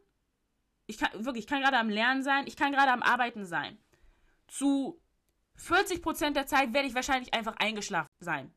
Ich 0.86 0.96
kann 0.96 1.10
wirklich, 1.24 1.44
ich 1.44 1.50
kann 1.50 1.60
gerade 1.60 1.76
am 1.76 1.90
Lernen 1.90 2.22
sein, 2.22 2.46
ich 2.46 2.56
kann 2.56 2.72
gerade 2.72 2.92
am 2.92 3.02
Arbeiten 3.02 3.44
sein. 3.44 3.78
Zu 4.46 4.98
40% 5.58 6.30
der 6.30 6.46
Zeit 6.46 6.72
werde 6.72 6.88
ich 6.88 6.94
wahrscheinlich 6.94 7.34
einfach 7.34 7.56
eingeschlafen 7.56 8.08
sein. 8.20 8.54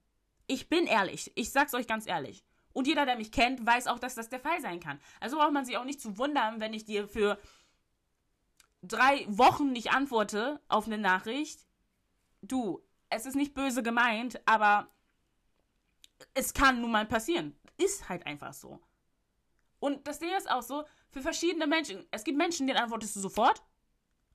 Ich 0.48 0.70
bin 0.70 0.86
ehrlich, 0.86 1.32
ich 1.36 1.52
sag's 1.52 1.74
euch 1.74 1.88
ganz 1.88 2.08
ehrlich. 2.08 2.46
Und 2.74 2.88
jeder, 2.88 3.06
der 3.06 3.18
mich 3.18 3.32
kennt, 3.32 3.66
weiß 3.66 3.88
auch, 3.88 4.00
dass 4.00 4.16
das 4.16 4.30
der 4.30 4.40
Fall 4.40 4.62
sein 4.62 4.80
kann. 4.80 5.00
Also 5.20 5.38
braucht 5.38 5.54
man 5.54 5.66
sich 5.66 5.78
auch 5.78 5.84
nicht 5.84 6.02
zu 6.02 6.18
wundern, 6.18 6.60
wenn 6.60 6.74
ich 6.74 6.86
dir 6.86 7.08
für 7.08 7.40
drei 8.82 9.26
Wochen 9.28 9.72
nicht 9.72 9.92
antworte 9.92 10.60
auf 10.68 10.88
eine 10.88 10.98
Nachricht. 10.98 11.66
Du, 12.42 12.82
es 13.10 13.26
ist 13.26 13.36
nicht 13.36 13.54
böse 13.54 13.84
gemeint, 13.84 14.42
aber 14.46 14.88
es 16.34 16.54
kann 16.54 16.82
nun 16.82 16.92
mal 16.92 17.06
passieren. 17.06 17.56
Ist 17.78 18.10
halt 18.10 18.26
einfach 18.26 18.54
so. 18.54 18.80
Und 19.80 20.08
das 20.08 20.20
Ding 20.20 20.30
ist 20.38 20.50
auch 20.50 20.62
so, 20.62 20.84
für 21.10 21.22
verschiedene 21.22 21.68
Menschen. 21.68 22.06
Es 22.12 22.24
gibt 22.24 22.38
Menschen, 22.38 22.68
denen 22.68 22.80
antwortest 22.80 23.16
du 23.16 23.20
sofort. 23.20 23.62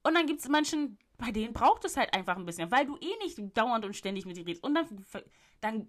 Und 0.03 0.15
dann 0.15 0.27
gibt 0.27 0.41
es 0.41 0.49
Menschen, 0.49 0.99
bei 1.19 1.31
denen 1.33 1.53
braucht 1.53 1.85
es 1.85 1.97
halt 1.97 2.13
einfach 2.15 2.37
ein 2.37 2.45
bisschen, 2.45 2.71
weil 2.71 2.87
du 2.87 2.97
eh 2.97 3.17
nicht 3.23 3.39
dauernd 3.57 3.85
und 3.85 3.97
ständig 3.97 4.27
mit 4.27 4.37
dir 4.37 4.47
redest. 4.47 4.63
Und 4.63 4.75
dann, 4.75 4.87
dann 5.61 5.89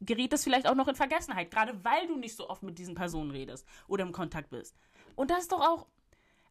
gerät 0.00 0.32
das 0.32 0.44
vielleicht 0.44 0.66
auch 0.68 0.74
noch 0.74 0.88
in 0.88 0.94
Vergessenheit, 0.94 1.50
gerade 1.50 1.84
weil 1.84 2.06
du 2.06 2.16
nicht 2.16 2.36
so 2.36 2.48
oft 2.48 2.62
mit 2.62 2.78
diesen 2.78 2.94
Personen 2.94 3.30
redest 3.30 3.66
oder 3.88 4.04
im 4.04 4.12
Kontakt 4.12 4.50
bist. 4.50 4.76
Und 5.16 5.30
das 5.30 5.40
ist 5.42 5.52
doch 5.52 5.60
auch, 5.60 5.86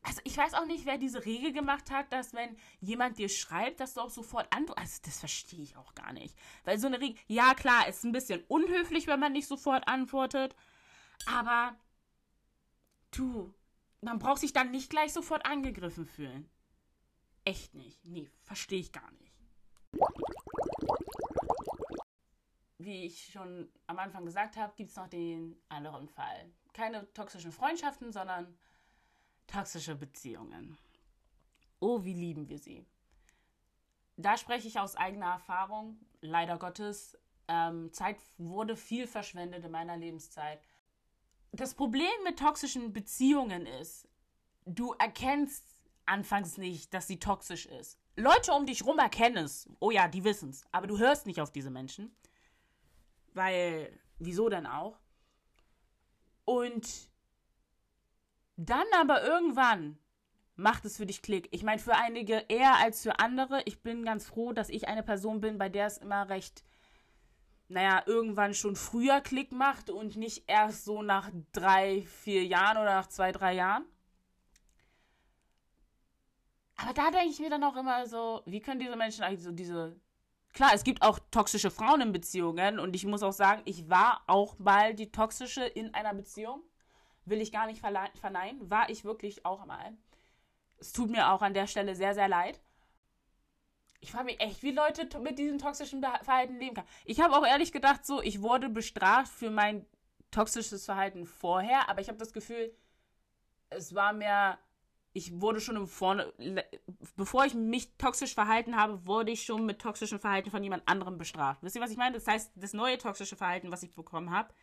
Also 0.02 0.22
ich 0.24 0.38
weiß 0.38 0.54
auch 0.54 0.66
nicht, 0.66 0.86
wer 0.86 0.98
diese 0.98 1.26
Regel 1.26 1.52
gemacht 1.52 1.92
hat, 1.92 2.12
dass 2.14 2.34
wenn 2.34 2.56
jemand 2.80 3.18
dir 3.18 3.28
schreibt, 3.30 3.80
dass 3.82 3.94
du 3.94 4.02
auch 4.02 4.10
sofort 4.10 4.48
antwortest. 4.54 4.80
Also 4.80 5.02
das 5.06 5.20
verstehe 5.20 5.62
ich 5.62 5.76
auch 5.76 5.94
gar 5.94 6.14
nicht. 6.14 6.36
Weil 6.64 6.80
so 6.80 6.88
eine 6.88 7.00
Regel, 7.02 7.18
ja 7.28 7.54
klar, 7.54 7.88
ist 7.88 8.04
ein 8.06 8.12
bisschen 8.14 8.44
unhöflich, 8.48 9.08
wenn 9.08 9.20
man 9.20 9.34
nicht 9.34 9.48
sofort 9.48 9.88
antwortet. 9.88 10.56
Aber 11.26 11.76
du, 13.12 13.54
man 14.02 14.20
braucht 14.20 14.40
sich 14.42 14.54
dann 14.54 14.72
nicht 14.72 14.90
gleich 14.90 15.12
sofort 15.14 15.46
angegriffen 15.46 16.06
fühlen. 16.06 16.50
Echt 17.44 17.74
nicht. 17.76 18.04
Nee, 18.06 18.30
verstehe 18.42 18.80
ich 18.80 18.92
gar 18.92 19.12
nicht. 19.12 19.29
Wie 22.80 23.06
ich 23.06 23.32
schon 23.34 23.70
am 23.88 24.00
Anfang 24.00 24.26
gesagt 24.26 24.56
habe, 24.56 24.74
gibt 24.78 24.90
es 24.90 24.96
noch 24.96 25.08
den 25.08 25.62
anderen 25.68 26.08
Fall. 26.08 26.50
Keine 26.72 27.12
toxischen 27.14 27.52
Freundschaften, 27.52 28.14
sondern 28.14 28.58
toxische 29.48 29.96
Beziehungen. 29.96 30.78
Oh, 31.82 32.04
wie 32.06 32.14
lieben 32.14 32.48
wir 32.48 32.58
sie. 32.58 32.86
Da 34.16 34.38
spreche 34.38 34.70
ich 34.70 34.80
aus 34.80 34.96
eigener 34.96 35.28
Erfahrung. 35.34 36.00
Leider 36.22 36.58
Gottes, 36.58 37.18
ähm, 37.50 37.92
Zeit 37.92 38.18
wurde 38.38 38.78
viel 38.78 39.08
verschwendet 39.08 39.66
in 39.66 39.72
meiner 39.72 39.98
Lebenszeit. 39.98 40.62
Das 41.52 41.74
Problem 41.74 42.12
mit 42.24 42.40
toxischen 42.40 42.94
Beziehungen 42.94 43.66
ist, 43.66 44.08
du 44.66 44.94
erkennst 44.94 45.66
anfangs 46.06 46.58
nicht, 46.58 46.94
dass 46.94 47.08
sie 47.08 47.20
toxisch 47.20 47.66
ist. 47.66 48.00
Leute 48.16 48.54
um 48.54 48.66
dich 48.66 48.86
rum 48.86 49.00
erkennen 49.00 49.46
es. 49.46 49.70
Oh 49.80 49.92
ja, 49.92 50.08
die 50.08 50.24
wissen 50.24 50.50
es. 50.50 50.64
Aber 50.72 50.88
du 50.88 50.98
hörst 50.98 51.26
nicht 51.26 51.42
auf 51.42 51.52
diese 51.52 51.72
Menschen. 51.72 52.16
Weil, 53.34 53.98
wieso 54.18 54.50
denn 54.50 54.66
auch? 54.66 55.00
Und 56.46 57.10
dann 58.58 58.86
aber 59.00 59.24
irgendwann 59.24 59.98
macht 60.56 60.86
es 60.86 60.98
für 60.98 61.06
dich 61.06 61.22
Klick. 61.22 61.48
Ich 61.52 61.64
meine, 61.64 61.80
für 61.80 61.96
einige 61.96 62.46
eher 62.50 62.76
als 62.76 63.02
für 63.02 63.20
andere. 63.20 63.62
Ich 63.66 63.82
bin 63.82 64.04
ganz 64.04 64.28
froh, 64.28 64.52
dass 64.52 64.70
ich 64.70 64.88
eine 64.88 65.04
Person 65.04 65.42
bin, 65.42 65.58
bei 65.58 65.70
der 65.70 65.88
es 65.88 65.98
immer 65.98 66.28
recht, 66.30 66.64
naja, 67.70 68.04
irgendwann 68.06 68.54
schon 68.54 68.76
früher 68.76 69.22
Klick 69.22 69.52
macht 69.52 69.90
und 69.90 70.18
nicht 70.18 70.44
erst 70.48 70.86
so 70.86 71.02
nach 71.02 71.30
drei, 71.54 72.02
vier 72.02 72.44
Jahren 72.44 72.78
oder 72.78 72.96
nach 72.96 73.08
zwei, 73.08 73.32
drei 73.32 73.54
Jahren. 73.54 73.86
Aber 76.76 76.94
da 76.94 77.12
denke 77.12 77.30
ich 77.30 77.40
mir 77.40 77.50
dann 77.50 77.64
auch 77.64 77.76
immer 77.76 78.08
so, 78.08 78.42
wie 78.46 78.60
können 78.60 78.80
diese 78.80 78.96
Menschen 78.96 79.24
eigentlich 79.24 79.44
so 79.44 79.52
diese. 79.52 80.00
Klar, 80.54 80.72
es 80.74 80.84
gibt 80.84 81.02
auch 81.04 81.20
toxische 81.32 81.72
Frauen 81.72 82.02
in 82.02 82.12
Beziehungen 82.12 82.80
und 82.80 82.96
ich 82.96 83.06
muss 83.06 83.24
auch 83.24 83.34
sagen, 83.34 83.62
ich 83.66 83.90
war 83.90 84.24
auch 84.28 84.58
mal 84.60 84.94
die 84.94 85.12
toxische 85.12 85.64
in 85.64 85.94
einer 85.94 86.14
Beziehung 86.14 86.64
will 87.30 87.42
ich 87.42 87.52
gar 87.52 87.68
nicht 87.68 87.80
verneinen, 87.80 88.70
war 88.70 88.90
ich 88.90 89.06
wirklich 89.06 89.46
auch 89.46 89.66
mal. 89.66 89.98
Es 90.80 90.92
tut 90.92 91.10
mir 91.10 91.32
auch 91.32 91.42
an 91.42 91.54
der 91.54 91.68
Stelle 91.68 91.96
sehr, 91.96 92.14
sehr 92.14 92.28
leid. 92.28 92.60
Ich 94.02 94.12
frage 94.12 94.26
mich 94.26 94.40
echt, 94.40 94.64
wie 94.64 94.72
Leute 94.72 95.08
mit 95.20 95.38
diesem 95.38 95.58
toxischen 95.58 96.02
Verhalten 96.02 96.58
leben 96.58 96.76
können. 96.76 96.88
Ich 97.06 97.20
habe 97.20 97.36
auch 97.36 97.46
ehrlich 97.46 97.72
gedacht, 97.72 98.06
so, 98.06 98.22
ich 98.22 98.42
wurde 98.42 98.70
bestraft 98.70 99.32
für 99.32 99.52
mein 99.52 99.86
toxisches 100.32 100.86
Verhalten 100.86 101.26
vorher, 101.26 101.90
aber 101.90 102.00
ich 102.00 102.08
habe 102.08 102.18
das 102.18 102.32
Gefühl, 102.32 102.74
es 103.70 103.94
war 103.94 104.14
mir, 104.14 104.58
ich 105.14 105.42
wurde 105.42 105.60
schon 105.60 105.76
im 105.76 105.88
Vorne, 105.88 106.32
bevor 107.16 107.46
ich 107.46 107.54
mich 107.54 107.96
toxisch 107.98 108.34
verhalten 108.34 108.76
habe, 108.76 109.06
wurde 109.08 109.32
ich 109.32 109.44
schon 109.44 109.66
mit 109.66 109.80
toxischem 109.80 110.20
Verhalten 110.20 110.52
von 110.52 110.64
jemand 110.64 110.88
anderem 110.88 111.18
bestraft. 111.18 111.64
Wisst 111.64 111.76
ihr, 111.76 111.82
was 111.82 111.92
ich 111.92 111.98
meine? 111.98 112.16
Das 112.16 112.28
heißt, 112.28 112.52
das 112.56 112.74
neue 112.74 112.98
toxische 112.98 113.36
Verhalten, 113.36 113.72
was 113.72 113.84
ich 113.84 113.96
bekommen 113.96 114.30
habe, 114.32 114.54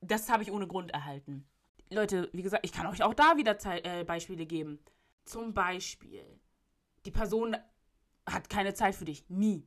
das 0.00 0.28
habe 0.30 0.42
ich 0.42 0.50
ohne 0.50 0.66
Grund 0.66 0.90
erhalten. 0.92 1.46
Leute, 1.90 2.28
wie 2.32 2.42
gesagt, 2.42 2.64
ich 2.64 2.72
kann 2.72 2.86
euch 2.86 3.02
auch 3.02 3.14
da 3.14 3.36
wieder 3.36 3.58
Ze 3.58 3.82
äh, 3.84 4.04
Beispiele 4.04 4.46
geben. 4.46 4.78
Zum 5.24 5.52
Beispiel, 5.54 6.24
die 7.04 7.10
Person 7.10 7.56
hat 8.26 8.50
keine 8.50 8.74
Zeit 8.74 8.94
für 8.94 9.04
dich. 9.04 9.28
Nie. 9.28 9.66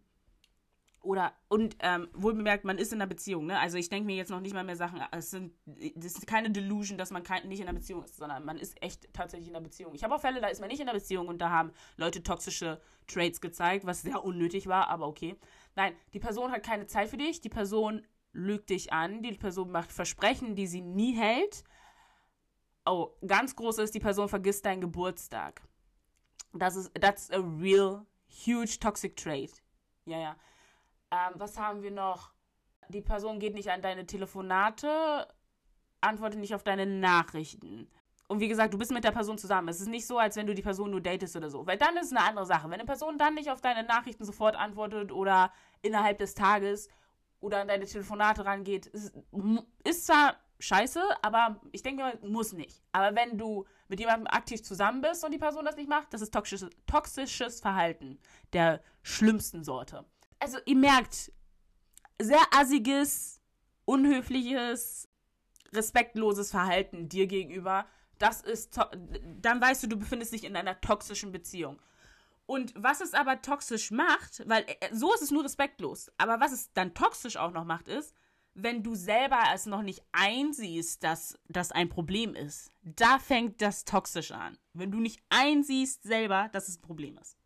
Oder, 1.02 1.34
und 1.48 1.76
ähm, 1.80 2.10
wohl 2.14 2.36
bemerkt, 2.36 2.64
man 2.64 2.78
ist 2.78 2.94
in 2.94 3.02
einer 3.02 3.10
Beziehung, 3.10 3.48
ne? 3.48 3.60
Also 3.60 3.78
ich 3.78 3.90
denke 3.90 4.06
mir 4.06 4.16
jetzt 4.16 4.30
noch 4.30 4.40
nicht 4.40 4.54
mal 4.54 4.64
mehr 4.64 4.76
Sachen, 4.76 5.02
es 5.12 5.32
sind, 5.32 5.54
das 5.96 6.14
ist 6.14 6.28
keine 6.28 6.52
Delusion, 6.52 6.98
dass 6.98 7.10
man 7.10 7.24
kein, 7.24 7.48
nicht 7.48 7.60
in 7.60 7.68
einer 7.68 7.78
Beziehung 7.78 8.04
ist, 8.04 8.18
sondern 8.18 8.46
man 8.46 8.58
ist 8.58 8.82
echt 8.84 9.12
tatsächlich 9.12 9.50
in 9.50 9.56
einer 9.56 9.64
Beziehung. 9.64 9.96
Ich 9.96 10.04
habe 10.04 10.14
auch 10.14 10.22
Fälle, 10.22 10.42
da 10.42 10.48
ist 10.48 10.60
man 10.60 10.70
nicht 10.70 10.80
in 10.80 10.88
einer 10.88 10.98
Beziehung 10.98 11.28
und 11.28 11.40
da 11.40 11.50
haben 11.50 11.72
Leute 11.98 12.22
toxische 12.22 12.80
Traits 13.08 13.42
gezeigt, 13.42 13.86
was 13.86 14.04
sehr 14.04 14.24
unnötig 14.24 14.68
war, 14.68 14.90
aber 14.90 15.08
okay. 15.08 15.36
Nein, 15.76 15.96
die 16.14 16.20
Person 16.20 16.52
hat 16.52 16.64
keine 16.64 16.86
Zeit 16.86 17.10
für 17.10 17.18
dich, 17.18 17.42
die 17.42 17.50
Person 17.50 18.06
lügt 18.32 18.70
dich 18.70 18.94
an, 18.94 19.24
die 19.24 19.34
Person 19.34 19.72
macht 19.72 19.92
Versprechen, 19.92 20.56
die 20.56 20.68
sie 20.68 20.82
nie 20.82 21.16
hält 21.16 21.64
Oh, 22.86 23.12
ganz 23.26 23.56
groß 23.56 23.78
ist, 23.80 23.94
die 23.94 24.00
Person 24.00 24.28
vergisst 24.28 24.66
deinen 24.66 24.82
Geburtstag. 24.82 25.62
Das 26.54 26.76
ist, 26.76 26.92
that's 27.00 27.30
a 27.32 27.38
real 27.38 28.06
huge 28.28 28.80
toxic 28.80 29.16
trait. 29.16 29.52
Ja, 30.06 30.20
ja. 30.20 30.36
Ähm, 31.12 31.34
was 31.36 31.58
haben 31.58 31.84
wir 31.84 31.92
noch? 31.92 32.32
Die 32.90 33.02
Person 33.02 33.40
geht 33.40 33.54
nicht 33.54 33.72
an 33.72 33.82
deine 33.82 34.06
Telefonate, 34.06 35.28
antwortet 36.02 36.40
nicht 36.40 36.56
auf 36.56 36.64
deine 36.64 36.86
Nachrichten. 36.86 37.90
Und 38.28 38.40
wie 38.40 38.48
gesagt, 38.48 38.74
du 38.74 38.78
bist 38.78 38.92
mit 38.92 39.04
der 39.04 39.12
Person 39.12 39.38
zusammen. 39.38 39.68
Es 39.68 39.82
ist 39.82 39.90
nicht 39.90 40.08
so, 40.08 40.18
als 40.18 40.38
wenn 40.38 40.48
du 40.48 40.56
die 40.56 40.62
Person 40.62 40.92
nur 40.92 41.02
datest 41.02 41.36
oder 41.36 41.50
so. 41.50 41.68
Weil 41.68 41.78
dann 41.78 41.98
ist 41.98 42.08
es 42.08 42.12
eine 42.12 42.26
andere 42.26 42.46
Sache. 42.46 42.66
Wenn 42.70 42.76
eine 42.76 42.86
Person 42.86 43.18
dann 43.18 43.36
nicht 43.36 43.52
auf 43.52 43.60
deine 43.60 43.84
Nachrichten 43.84 44.24
sofort 44.24 44.56
antwortet 44.56 45.12
oder 45.12 45.52
innerhalb 45.82 46.18
des 46.18 46.34
Tages 46.34 46.88
oder 47.42 47.60
an 47.60 47.68
deine 47.68 47.86
Telefonate 47.86 48.46
rangeht, 48.46 48.86
ist, 48.88 49.14
ist 49.84 50.06
zwar 50.06 50.38
scheiße, 50.60 51.02
aber 51.22 51.60
ich 51.74 51.84
denke, 51.84 52.20
muss 52.22 52.54
nicht. 52.54 52.82
Aber 52.94 53.16
wenn 53.16 53.38
du 53.38 53.66
mit 53.90 54.00
jemandem 54.00 54.28
aktiv 54.28 54.64
zusammen 54.64 55.02
bist 55.02 55.26
und 55.26 55.32
die 55.32 55.38
Person 55.38 55.66
das 55.66 55.76
nicht 55.76 55.90
macht, 55.90 56.14
das 56.14 56.22
ist 56.22 56.34
toxisches, 56.34 56.70
toxisches 56.86 57.60
Verhalten 57.60 58.18
der 58.54 58.82
schlimmsten 59.02 59.66
Sorte. 59.66 60.06
Also 60.42 60.58
ihr 60.66 60.76
merkt, 60.76 61.32
sehr 62.20 62.42
assiges, 62.52 63.40
unhöfliches, 63.86 65.08
respektloses 65.72 66.50
Verhalten 66.50 67.08
dir 67.10 67.28
gegenüber, 67.28 67.86
das 68.18 68.42
ist, 68.42 68.78
dann 69.40 69.62
weißt 69.62 69.84
du, 69.84 69.88
du 69.88 69.98
befindest 69.98 70.34
dich 70.34 70.44
in 70.44 70.56
einer 70.56 70.82
toxischen 70.82 71.32
Beziehung. 71.32 71.80
Und 72.48 72.74
was 72.76 73.02
es 73.02 73.14
aber 73.14 73.42
toxisch 73.42 73.92
macht, 73.92 74.48
weil 74.48 74.66
äh, 74.68 74.94
so 74.94 75.14
ist 75.14 75.22
es 75.22 75.32
nur 75.32 75.44
respektlos, 75.44 76.12
aber 76.18 76.40
was 76.40 76.52
es 76.52 76.74
dann 76.74 76.94
toxisch 76.94 77.38
auch 77.38 77.52
noch 77.52 77.64
macht, 77.64 77.88
ist, 77.88 78.14
wenn 78.54 78.84
du 78.84 78.96
selber 78.96 79.40
es 79.54 79.68
noch 79.68 79.84
nicht 79.84 80.04
einsiehst, 80.12 81.04
dass 81.04 81.40
das 81.48 81.72
ein 81.72 81.88
Problem 81.88 82.36
ist. 82.36 82.72
Da 82.82 83.20
fängt 83.20 83.62
das 83.62 83.86
toxisch 83.86 84.32
an. 84.32 84.58
Wenn 84.74 84.92
du 84.92 85.00
nicht 85.00 85.24
einsiehst 85.30 86.04
selber, 86.04 86.50
dass 86.52 86.68
es 86.68 86.78
ein 86.78 86.82
Problem 86.82 87.18
ist. 87.18 87.38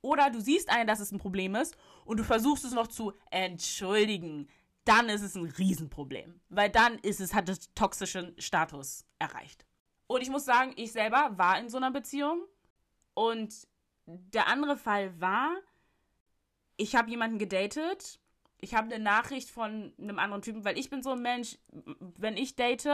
Oder 0.00 0.30
du 0.30 0.40
siehst 0.40 0.70
ein, 0.70 0.86
dass 0.86 1.00
es 1.00 1.12
ein 1.12 1.18
Problem 1.18 1.54
ist 1.54 1.76
und 2.04 2.18
du 2.18 2.24
versuchst 2.24 2.64
es 2.64 2.72
noch 2.72 2.86
zu 2.86 3.12
entschuldigen. 3.30 4.48
Dann 4.84 5.08
ist 5.08 5.22
es 5.22 5.34
ein 5.34 5.44
Riesenproblem. 5.44 6.40
Weil 6.48 6.70
dann 6.70 6.98
ist 7.00 7.20
es, 7.20 7.34
hat 7.34 7.48
es 7.48 7.72
toxischen 7.74 8.34
Status 8.40 9.04
erreicht. 9.18 9.66
Und 10.06 10.22
ich 10.22 10.30
muss 10.30 10.44
sagen, 10.44 10.72
ich 10.76 10.92
selber 10.92 11.32
war 11.36 11.58
in 11.58 11.68
so 11.68 11.76
einer 11.76 11.90
Beziehung. 11.90 12.42
Und 13.14 13.66
der 14.06 14.46
andere 14.46 14.76
Fall 14.76 15.20
war, 15.20 15.50
ich 16.76 16.94
habe 16.94 17.10
jemanden 17.10 17.38
gedatet 17.38 18.20
ich 18.60 18.74
habe 18.74 18.92
eine 18.92 19.02
Nachricht 19.02 19.50
von 19.50 19.92
einem 19.98 20.18
anderen 20.18 20.42
Typen, 20.42 20.64
weil 20.64 20.78
ich 20.78 20.90
bin 20.90 21.02
so 21.02 21.12
ein 21.12 21.22
Mensch, 21.22 21.58
wenn 22.16 22.36
ich 22.36 22.56
date, 22.56 22.88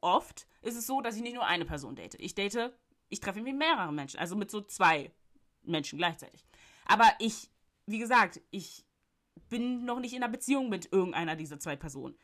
oft 0.00 0.46
ist 0.62 0.76
es 0.76 0.86
so, 0.86 1.00
dass 1.00 1.16
ich 1.16 1.22
nicht 1.22 1.34
nur 1.34 1.46
eine 1.46 1.64
Person 1.64 1.96
date. 1.96 2.14
Ich 2.18 2.34
date, 2.34 2.72
ich 3.08 3.20
treffe 3.20 3.40
mich 3.40 3.52
mit 3.52 3.58
mehreren 3.58 3.94
Menschen, 3.94 4.20
also 4.20 4.36
mit 4.36 4.50
so 4.50 4.60
zwei 4.60 5.10
Menschen 5.62 5.98
gleichzeitig. 5.98 6.44
Aber 6.86 7.06
ich, 7.18 7.50
wie 7.86 7.98
gesagt, 7.98 8.40
ich 8.50 8.84
bin 9.48 9.84
noch 9.84 10.00
nicht 10.00 10.14
in 10.14 10.22
einer 10.22 10.32
Beziehung 10.32 10.68
mit 10.68 10.92
irgendeiner 10.92 11.36
dieser 11.36 11.58
zwei 11.58 11.76
Personen. 11.76 12.16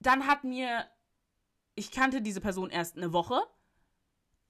Dann 0.00 0.26
hat 0.26 0.44
mir, 0.44 0.86
ich 1.74 1.90
kannte 1.90 2.22
diese 2.22 2.40
Person 2.40 2.70
erst 2.70 2.96
eine 2.96 3.12
Woche 3.12 3.40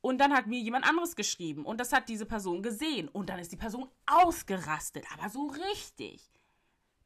und 0.01 0.19
dann 0.19 0.33
hat 0.33 0.47
mir 0.47 0.59
jemand 0.59 0.87
anderes 0.87 1.17
geschrieben 1.17 1.65
und 1.65 1.81
das 1.81 1.93
hat 1.93 2.09
diese 2.09 2.27
Person 2.27 2.63
gesehen 2.63 3.09
und 3.09 3.29
dann 3.29 3.39
ist 3.39 3.53
die 3.53 3.57
Person 3.57 3.89
ausgerastet, 4.07 5.07
aber 5.13 5.29
so 5.29 5.47
richtig. 5.47 6.31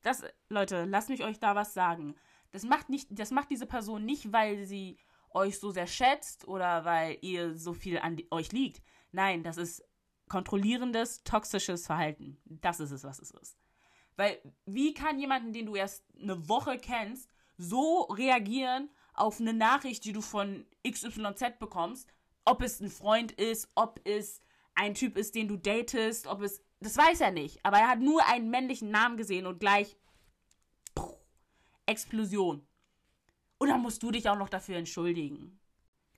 Das, 0.03 0.23
Leute, 0.49 0.85
lasst 0.85 1.09
mich 1.09 1.25
euch 1.25 1.41
da 1.41 1.55
was 1.55 1.75
sagen. 1.75 2.15
Das 2.53 2.63
macht, 2.63 2.89
nicht, 2.89 3.09
das 3.11 3.33
macht 3.33 3.51
diese 3.51 3.67
Person 3.67 4.05
nicht, 4.05 4.33
weil 4.33 4.65
sie 4.65 4.99
euch 5.31 5.59
so 5.59 5.71
sehr 5.71 5.87
schätzt 5.87 6.49
oder 6.49 6.85
weil 6.85 7.19
ihr 7.21 7.57
so 7.57 7.75
viel 7.75 7.99
an 7.99 8.17
euch 8.31 8.53
liegt. 8.53 8.83
Nein, 9.13 9.43
das 9.43 9.57
ist 9.57 9.86
kontrollierendes, 10.29 11.23
toxisches 11.25 11.87
Verhalten. 11.87 12.39
Das 12.45 12.81
ist 12.81 12.91
es, 12.91 13.05
was 13.05 13.19
es 13.19 13.31
ist. 13.31 13.57
Weil, 14.17 14.41
wie 14.65 14.95
kann 14.95 15.19
jemanden, 15.19 15.53
den 15.53 15.67
du 15.67 15.77
erst 15.77 16.05
eine 16.21 16.49
Woche 16.49 16.79
kennst, 16.79 17.31
so 17.59 18.03
reagieren 18.03 18.91
auf 19.15 19.41
eine 19.41 19.53
Nachricht, 19.53 20.05
die 20.05 20.13
du 20.13 20.21
von 20.21 20.67
XYZ 20.87 21.59
bekommst, 21.59 22.09
ob 22.45 22.63
es 22.63 22.81
ein 22.81 22.91
Freund 22.91 23.33
ist, 23.33 23.71
ob 23.75 24.01
es 24.05 24.41
ein 24.75 24.95
Typ 24.95 25.17
ist, 25.17 25.35
den 25.35 25.49
du 25.49 25.57
datest, 25.57 26.27
ob 26.27 26.43
es 26.43 26.63
das 26.81 26.97
weiß 26.97 27.21
er 27.23 27.31
nicht, 27.31 27.65
aber 27.65 27.79
er 27.79 27.89
hat 27.89 28.01
nur 28.01 28.27
einen 28.27 28.51
männlichen 28.51 28.91
Namen 28.91 29.17
gesehen 29.17 29.47
und 29.47 29.61
gleich 29.61 29.97
Explosion. 31.87 32.67
Und 33.59 33.69
dann 33.69 33.81
musst 33.81 34.03
du 34.03 34.11
dich 34.11 34.29
auch 34.29 34.37
noch 34.37 34.51
dafür 34.51 34.77
entschuldigen. 34.77 35.59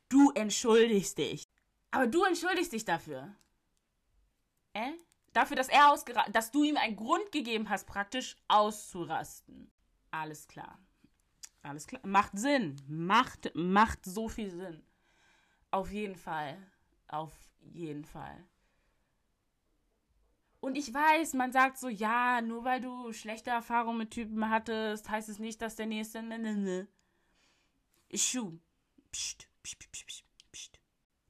Du 0.09 0.33
entschuldigst 0.33 1.19
dich. 1.19 1.45
Aber 1.91 2.07
du 2.07 2.25
entschuldigst 2.25 2.73
dich 2.73 2.85
dafür. 2.85 3.37
Äh? 4.79 4.93
Dafür, 5.33 5.57
dass 5.57 5.69
er 5.69 5.91
ausgerastet, 5.93 6.35
dass 6.35 6.51
du 6.51 6.65
ihm 6.65 6.77
einen 6.77 6.97
Grund 6.97 7.31
gegeben 7.33 7.69
hast, 7.69 7.87
praktisch 7.87 8.37
auszurasten. 8.49 9.71
Alles 10.11 10.49
klar. 10.49 10.79
Alles 11.63 11.87
klar. 11.87 12.01
Macht 12.07 12.39
Sinn. 12.39 12.77
Macht, 12.89 13.53
macht 13.55 14.05
so 14.05 14.29
viel 14.29 14.51
Sinn. 14.51 14.83
Auf 15.71 15.91
jeden 15.91 16.17
Fall. 16.17 16.57
Auf 17.09 17.33
jeden 17.61 18.05
Fall. 18.05 18.45
Und 20.61 20.77
ich 20.77 20.93
weiß, 20.93 21.35
man 21.35 21.53
sagt 21.53 21.79
so, 21.79 21.89
ja, 21.89 22.41
nur 22.41 22.65
weil 22.65 22.81
du 22.81 23.13
schlechte 23.13 23.51
Erfahrungen 23.51 23.99
mit 23.99 24.11
Typen 24.11 24.51
hattest, 24.51 25.09
heißt 25.09 25.29
es 25.29 25.39
nicht, 25.39 25.61
dass 25.63 25.77
der 25.77 25.87
nächste. 25.87 26.23
Ne, 26.23 26.39
ne, 26.39 26.57
ne. 26.57 26.89
Schuh. 28.15 28.59
Psst, 29.13 29.49
psst, 29.63 29.79
psst, 29.79 30.07
psst, 30.07 30.25
psst. 30.53 30.81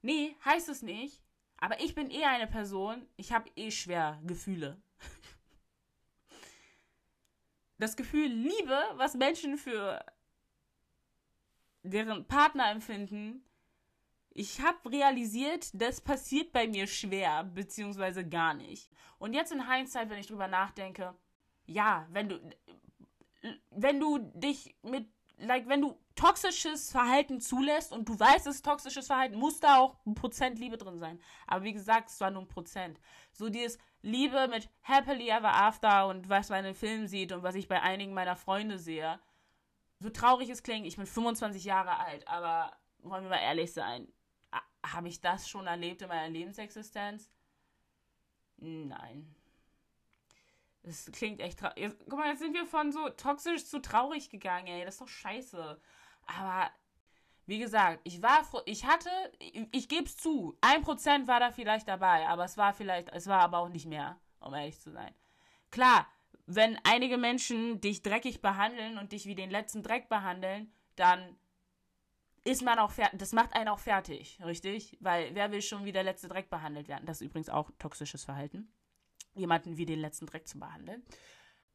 Nee, 0.01 0.35
heißt 0.45 0.69
es 0.69 0.81
nicht. 0.81 1.21
Aber 1.59 1.81
ich 1.81 1.93
bin 1.95 2.09
eh 2.09 2.23
eine 2.23 2.47
Person, 2.47 3.05
ich 3.17 3.31
habe 3.31 3.49
eh 3.55 3.71
schwer 3.71 4.19
Gefühle. 4.25 4.81
Das 7.77 7.95
Gefühl 7.95 8.27
Liebe, 8.27 8.77
was 8.95 9.15
Menschen 9.15 9.57
für 9.57 10.03
deren 11.83 12.25
Partner 12.27 12.71
empfinden, 12.71 13.45
ich 14.31 14.61
habe 14.61 14.91
realisiert, 14.91 15.69
das 15.73 16.01
passiert 16.01 16.51
bei 16.51 16.67
mir 16.67 16.87
schwer, 16.87 17.43
beziehungsweise 17.43 18.27
gar 18.27 18.53
nicht. 18.53 18.91
Und 19.17 19.33
jetzt 19.33 19.51
in 19.51 19.69
Hindsight, 19.69 20.09
wenn 20.09 20.19
ich 20.19 20.27
drüber 20.27 20.47
nachdenke, 20.47 21.15
ja, 21.65 22.07
wenn 22.11 22.29
du, 22.29 22.39
wenn 23.71 23.99
du 23.99 24.17
dich 24.35 24.75
mit, 24.83 25.07
like, 25.37 25.67
wenn 25.67 25.81
du 25.81 25.97
toxisches 26.19 26.91
Verhalten 26.91 27.39
zulässt 27.39 27.93
und 27.93 28.09
du 28.09 28.19
weißt, 28.19 28.45
es 28.45 28.55
ist 28.55 28.65
toxisches 28.65 29.07
Verhalten, 29.07 29.37
muss 29.37 29.61
da 29.61 29.77
auch 29.77 29.95
ein 30.05 30.15
Prozent 30.15 30.59
Liebe 30.59 30.77
drin 30.77 30.99
sein. 30.99 31.19
Aber 31.47 31.63
wie 31.63 31.71
gesagt, 31.71 32.09
es 32.09 32.19
war 32.19 32.29
nur 32.29 32.41
ein 32.41 32.47
Prozent. 32.47 32.99
So 33.31 33.49
dieses 33.49 33.77
Liebe 34.01 34.49
mit 34.49 34.69
Happily 34.81 35.29
Ever 35.29 35.53
After 35.53 36.07
und 36.07 36.27
was 36.27 36.49
man 36.49 36.65
in 36.65 36.75
Filmen 36.75 37.07
sieht 37.07 37.31
und 37.31 37.43
was 37.43 37.55
ich 37.55 37.69
bei 37.69 37.81
einigen 37.81 38.13
meiner 38.13 38.35
Freunde 38.35 38.79
sehe. 38.79 39.19
So 39.99 40.09
traurig 40.09 40.49
es 40.49 40.61
klingt, 40.61 40.85
ich 40.85 40.97
bin 40.97 41.05
25 41.05 41.63
Jahre 41.63 41.97
alt, 41.99 42.27
aber 42.27 42.75
wollen 42.99 43.23
wir 43.23 43.29
mal 43.29 43.41
ehrlich 43.41 43.71
sein, 43.71 44.11
habe 44.85 45.07
ich 45.07 45.21
das 45.21 45.47
schon 45.47 45.67
erlebt 45.67 46.01
in 46.01 46.09
meiner 46.09 46.29
Lebensexistenz? 46.29 47.29
Nein. 48.57 49.33
Das 50.83 51.09
klingt 51.11 51.39
echt 51.39 51.59
traurig. 51.59 51.91
Guck 52.09 52.19
mal, 52.19 52.29
jetzt 52.29 52.39
sind 52.39 52.53
wir 52.53 52.65
von 52.65 52.91
so 52.91 53.09
toxisch 53.09 53.65
zu 53.65 53.79
traurig 53.79 54.29
gegangen, 54.29 54.67
ey. 54.67 54.83
Das 54.83 54.95
ist 54.95 55.01
doch 55.01 55.07
scheiße. 55.07 55.79
Aber 56.37 56.69
wie 57.45 57.59
gesagt, 57.59 58.01
ich 58.03 58.21
war 58.21 58.43
froh, 58.43 58.61
ich 58.65 58.85
hatte, 58.85 59.09
ich, 59.39 59.67
ich 59.71 59.89
gebe 59.89 60.05
es 60.05 60.17
zu, 60.17 60.57
ein 60.61 60.83
Prozent 60.83 61.27
war 61.27 61.39
da 61.39 61.51
vielleicht 61.51 61.87
dabei, 61.87 62.27
aber 62.27 62.45
es 62.45 62.57
war 62.57 62.73
vielleicht, 62.73 63.09
es 63.09 63.27
war 63.27 63.39
aber 63.39 63.59
auch 63.59 63.69
nicht 63.69 63.87
mehr, 63.87 64.19
um 64.39 64.53
ehrlich 64.53 64.79
zu 64.79 64.91
sein. 64.91 65.13
Klar, 65.71 66.07
wenn 66.45 66.77
einige 66.83 67.17
Menschen 67.17 67.81
dich 67.81 68.01
dreckig 68.01 68.41
behandeln 68.41 68.97
und 68.97 69.11
dich 69.11 69.25
wie 69.25 69.35
den 69.35 69.49
letzten 69.49 69.83
Dreck 69.83 70.09
behandeln, 70.09 70.71
dann 70.95 71.37
ist 72.43 72.63
man 72.63 72.79
auch 72.79 72.91
fertig. 72.91 73.19
Das 73.19 73.33
macht 73.33 73.53
einen 73.53 73.67
auch 73.67 73.79
fertig, 73.79 74.39
richtig? 74.43 74.97
Weil 74.99 75.33
wer 75.35 75.51
will 75.51 75.61
schon 75.61 75.85
wie 75.85 75.91
der 75.91 76.03
letzte 76.03 76.27
Dreck 76.27 76.49
behandelt 76.49 76.87
werden? 76.87 77.05
Das 77.05 77.21
ist 77.21 77.27
übrigens 77.27 77.49
auch 77.49 77.71
toxisches 77.79 78.25
Verhalten. 78.25 78.71
Jemanden 79.33 79.77
wie 79.77 79.85
den 79.85 79.99
letzten 79.99 80.25
Dreck 80.25 80.47
zu 80.47 80.59
behandeln. 80.59 81.03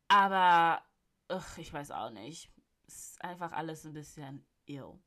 Aber, 0.08 0.82
ach, 1.28 1.58
ich 1.58 1.72
weiß 1.72 1.90
auch 1.90 2.10
nicht. 2.10 2.50
Ist 2.86 3.22
einfach 3.24 3.52
alles 3.52 3.84
ein 3.84 3.92
bisschen 3.92 4.46
ill. 4.66 4.98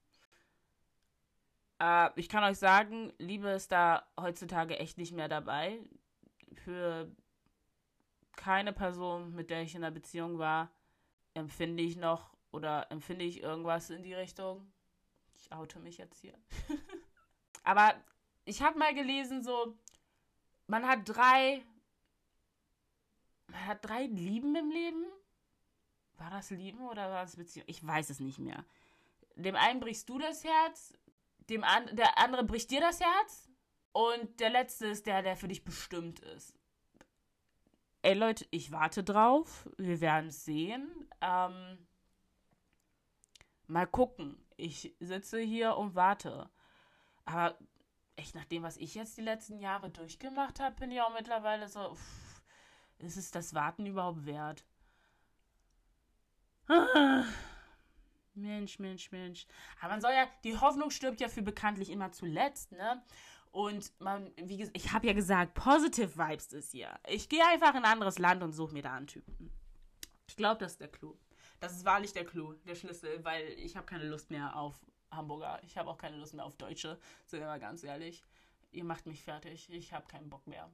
Äh, 1.80 2.10
ich 2.16 2.30
kann 2.30 2.44
euch 2.44 2.58
sagen, 2.58 3.14
Liebe 3.18 3.50
ist 3.50 3.72
da 3.72 4.08
heutzutage 4.20 4.80
echt 4.80 4.98
nicht 4.98 5.14
mehr 5.14 5.28
dabei. 5.28 5.80
Für 6.54 7.12
keine 8.36 8.74
Person, 8.74 9.34
mit 9.34 9.50
der 9.50 9.62
ich 9.64 9.76
in 9.76 9.84
einer 9.84 9.94
Beziehung 9.94 10.38
war, 10.38 10.72
empfinde 11.34 11.84
ich 11.84 11.98
noch 11.98 12.36
oder 12.52 12.92
empfinde 12.92 13.26
ich 13.26 13.42
irgendwas 13.42 13.90
in 13.90 14.04
die 14.04 14.14
Richtung. 14.14 14.72
Ich 15.36 15.52
oute 15.52 15.80
mich 15.80 15.98
jetzt 15.98 16.20
hier. 16.20 16.38
Aber 17.64 17.94
ich 18.46 18.62
habe 18.62 18.80
mal 18.80 18.94
gelesen, 18.94 19.44
so, 19.44 19.78
man 20.68 20.88
hat 20.88 21.02
drei, 21.04 21.64
man 23.48 23.66
hat 23.68 23.86
drei 23.86 24.06
Lieben 24.06 24.56
im 24.56 24.72
Leben. 24.72 25.06
War 26.18 26.30
das 26.32 26.50
Lieben 26.50 26.88
oder 26.88 27.10
war 27.10 27.24
das 27.24 27.36
Beziehung? 27.36 27.66
Ich 27.68 27.86
weiß 27.86 28.10
es 28.10 28.20
nicht 28.20 28.40
mehr. 28.40 28.66
Dem 29.36 29.56
einen 29.56 29.80
brichst 29.80 30.10
du 30.10 30.18
das 30.18 30.44
Herz, 30.44 30.94
dem 31.50 31.64
an, 31.64 31.96
der 31.96 32.18
andere 32.18 32.44
bricht 32.44 32.72
dir 32.72 32.82
das 32.82 33.00
Herz 33.00 33.50
und 33.92 34.40
der 34.40 34.50
letzte 34.50 34.88
ist 34.88 35.06
der, 35.06 35.22
der 35.22 35.38
für 35.38 35.48
dich 35.48 35.64
bestimmt 35.64 36.20
ist. 36.20 36.58
Ey 38.02 38.14
Leute, 38.14 38.48
ich 38.52 38.72
warte 38.72 39.04
drauf. 39.04 39.70
Wir 39.78 40.02
werden 40.02 40.30
es 40.30 40.46
sehen. 40.46 40.90
Ähm, 41.22 41.88
mal 43.68 43.88
gucken. 43.88 44.38
Ich 44.56 44.96
sitze 45.00 45.40
hier 45.40 45.78
und 45.78 45.96
warte. 45.96 46.50
Aber 47.26 47.58
echt 48.16 48.34
nach 48.36 48.46
dem, 48.46 48.64
was 48.64 48.78
ich 48.78 48.96
jetzt 48.96 49.18
die 49.18 49.22
letzten 49.22 49.60
Jahre 49.60 49.90
durchgemacht 49.90 50.60
habe, 50.60 50.76
bin 50.76 50.92
ich 50.92 51.02
auch 51.02 51.14
mittlerweile 51.14 51.68
so, 51.68 51.94
pff, 51.94 52.42
ist 53.00 53.18
es 53.18 53.32
das 53.32 53.54
Warten 53.54 53.86
überhaupt 53.86 54.26
wert? 54.26 54.66
Ah. 56.68 57.24
Mensch, 58.36 58.80
Mensch, 58.80 59.12
Mensch. 59.12 59.48
Aber 59.80 59.90
man 59.90 60.02
soll 60.02 60.12
ja, 60.12 60.28
die 60.44 60.58
Hoffnung 60.58 60.90
stirbt 60.92 61.20
ja 61.22 61.28
für 61.28 61.42
bekanntlich 61.42 61.90
immer 61.90 62.12
zuletzt, 62.12 62.72
ne? 62.72 63.04
Und 63.52 63.92
man, 64.00 64.32
wie 64.36 64.58
gesagt, 64.58 64.78
ich 64.78 64.92
habe 64.92 65.08
ja 65.08 65.14
gesagt, 65.14 65.56
positive 65.56 66.16
Vibes 66.18 66.54
ist 66.54 66.72
hier. 66.72 67.00
Ich 67.08 67.30
gehe 67.30 67.44
einfach 67.48 67.72
in 67.72 67.78
ein 67.78 67.92
anderes 67.92 68.20
Land 68.20 68.44
und 68.44 68.54
suche 68.54 68.74
mir 68.74 68.84
da 68.84 68.94
einen 68.94 69.08
Typen. 69.08 69.52
Ich 70.28 70.36
glaube, 70.36 70.60
das 70.60 70.74
ist 70.74 70.82
der 70.82 70.90
Clou. 70.90 71.18
Das 71.60 71.72
ist 71.72 71.86
wahrlich 71.86 72.14
der 72.14 72.26
Clou, 72.26 72.54
der 72.68 72.76
Schlüssel, 72.76 73.24
weil 73.24 73.48
ich 73.58 73.76
habe 73.76 73.88
keine 73.88 74.08
Lust 74.08 74.30
mehr 74.30 74.56
auf 74.56 74.76
Hamburger. 75.10 75.60
Ich 75.64 75.78
habe 75.78 75.90
auch 75.90 75.98
keine 75.98 76.18
Lust 76.18 76.36
mehr 76.36 76.46
auf 76.46 76.56
Deutsche, 76.58 77.00
sind 77.26 77.40
wir 77.40 77.48
mal 77.48 77.60
ganz 77.60 77.84
ehrlich. 77.84 78.24
Ihr 78.72 78.84
macht 78.84 79.08
mich 79.08 79.24
fertig. 79.24 79.70
Ich 79.72 79.94
habe 79.94 80.06
keinen 80.08 80.30
Bock 80.30 80.46
mehr. 80.46 80.70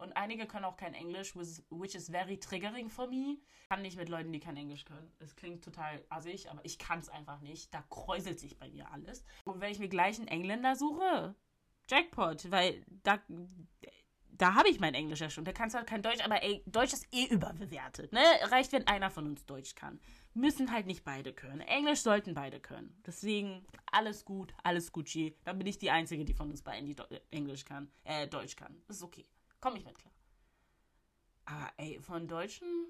Und 0.00 0.14
einige 0.16 0.46
können 0.46 0.64
auch 0.64 0.76
kein 0.76 0.94
Englisch, 0.94 1.36
which 1.36 1.94
is 1.94 2.08
very 2.08 2.38
triggering 2.38 2.88
for 2.88 3.06
me. 3.06 3.36
Kann 3.68 3.82
nicht 3.82 3.98
mit 3.98 4.08
Leuten, 4.08 4.32
die 4.32 4.40
kein 4.40 4.56
Englisch 4.56 4.86
können. 4.86 5.12
Es 5.18 5.36
klingt 5.36 5.62
total 5.62 6.02
assig, 6.08 6.50
aber 6.50 6.64
ich 6.64 6.78
kann 6.78 6.98
es 6.98 7.10
einfach 7.10 7.40
nicht. 7.40 7.72
Da 7.74 7.82
kräuselt 7.90 8.40
sich 8.40 8.58
bei 8.58 8.70
mir 8.70 8.90
alles. 8.90 9.24
Und 9.44 9.60
wenn 9.60 9.70
ich 9.70 9.78
mir 9.78 9.88
gleich 9.88 10.18
einen 10.18 10.28
Engländer 10.28 10.74
suche, 10.74 11.34
Jackpot, 11.88 12.50
weil 12.50 12.82
da, 13.02 13.20
da 14.30 14.54
habe 14.54 14.70
ich 14.70 14.80
mein 14.80 14.94
Englisch 14.94 15.20
ja 15.20 15.28
schon. 15.28 15.44
Der 15.44 15.52
kann 15.52 15.68
zwar 15.68 15.84
kein 15.84 16.00
Deutsch, 16.00 16.24
aber 16.24 16.42
ey, 16.42 16.62
Deutsch 16.66 16.94
ist 16.94 17.06
eh 17.12 17.26
überbewertet. 17.26 18.12
Ne? 18.12 18.22
Reicht, 18.44 18.72
wenn 18.72 18.86
einer 18.86 19.10
von 19.10 19.26
uns 19.26 19.44
Deutsch 19.44 19.74
kann. 19.74 20.00
Müssen 20.32 20.72
halt 20.72 20.86
nicht 20.86 21.04
beide 21.04 21.34
können. 21.34 21.60
Englisch 21.60 22.00
sollten 22.00 22.32
beide 22.32 22.58
können. 22.58 23.02
Deswegen 23.04 23.66
alles 23.92 24.24
gut, 24.24 24.54
alles 24.62 24.92
Gucci. 24.92 25.36
Dann 25.44 25.58
bin 25.58 25.66
ich 25.66 25.78
die 25.78 25.90
Einzige, 25.90 26.24
die 26.24 26.32
von 26.32 26.48
uns 26.50 26.62
beiden 26.62 26.86
die 26.86 26.96
Englisch 27.30 27.66
kann, 27.66 27.90
äh, 28.04 28.26
Deutsch 28.28 28.56
kann. 28.56 28.80
Das 28.86 28.96
ist 28.96 29.02
okay. 29.02 29.26
Komm 29.60 29.76
ich 29.76 29.84
mit 29.84 29.98
klar. 29.98 30.12
Aber 31.44 31.72
ey, 31.76 32.00
von 32.00 32.28
Deutschen 32.28 32.86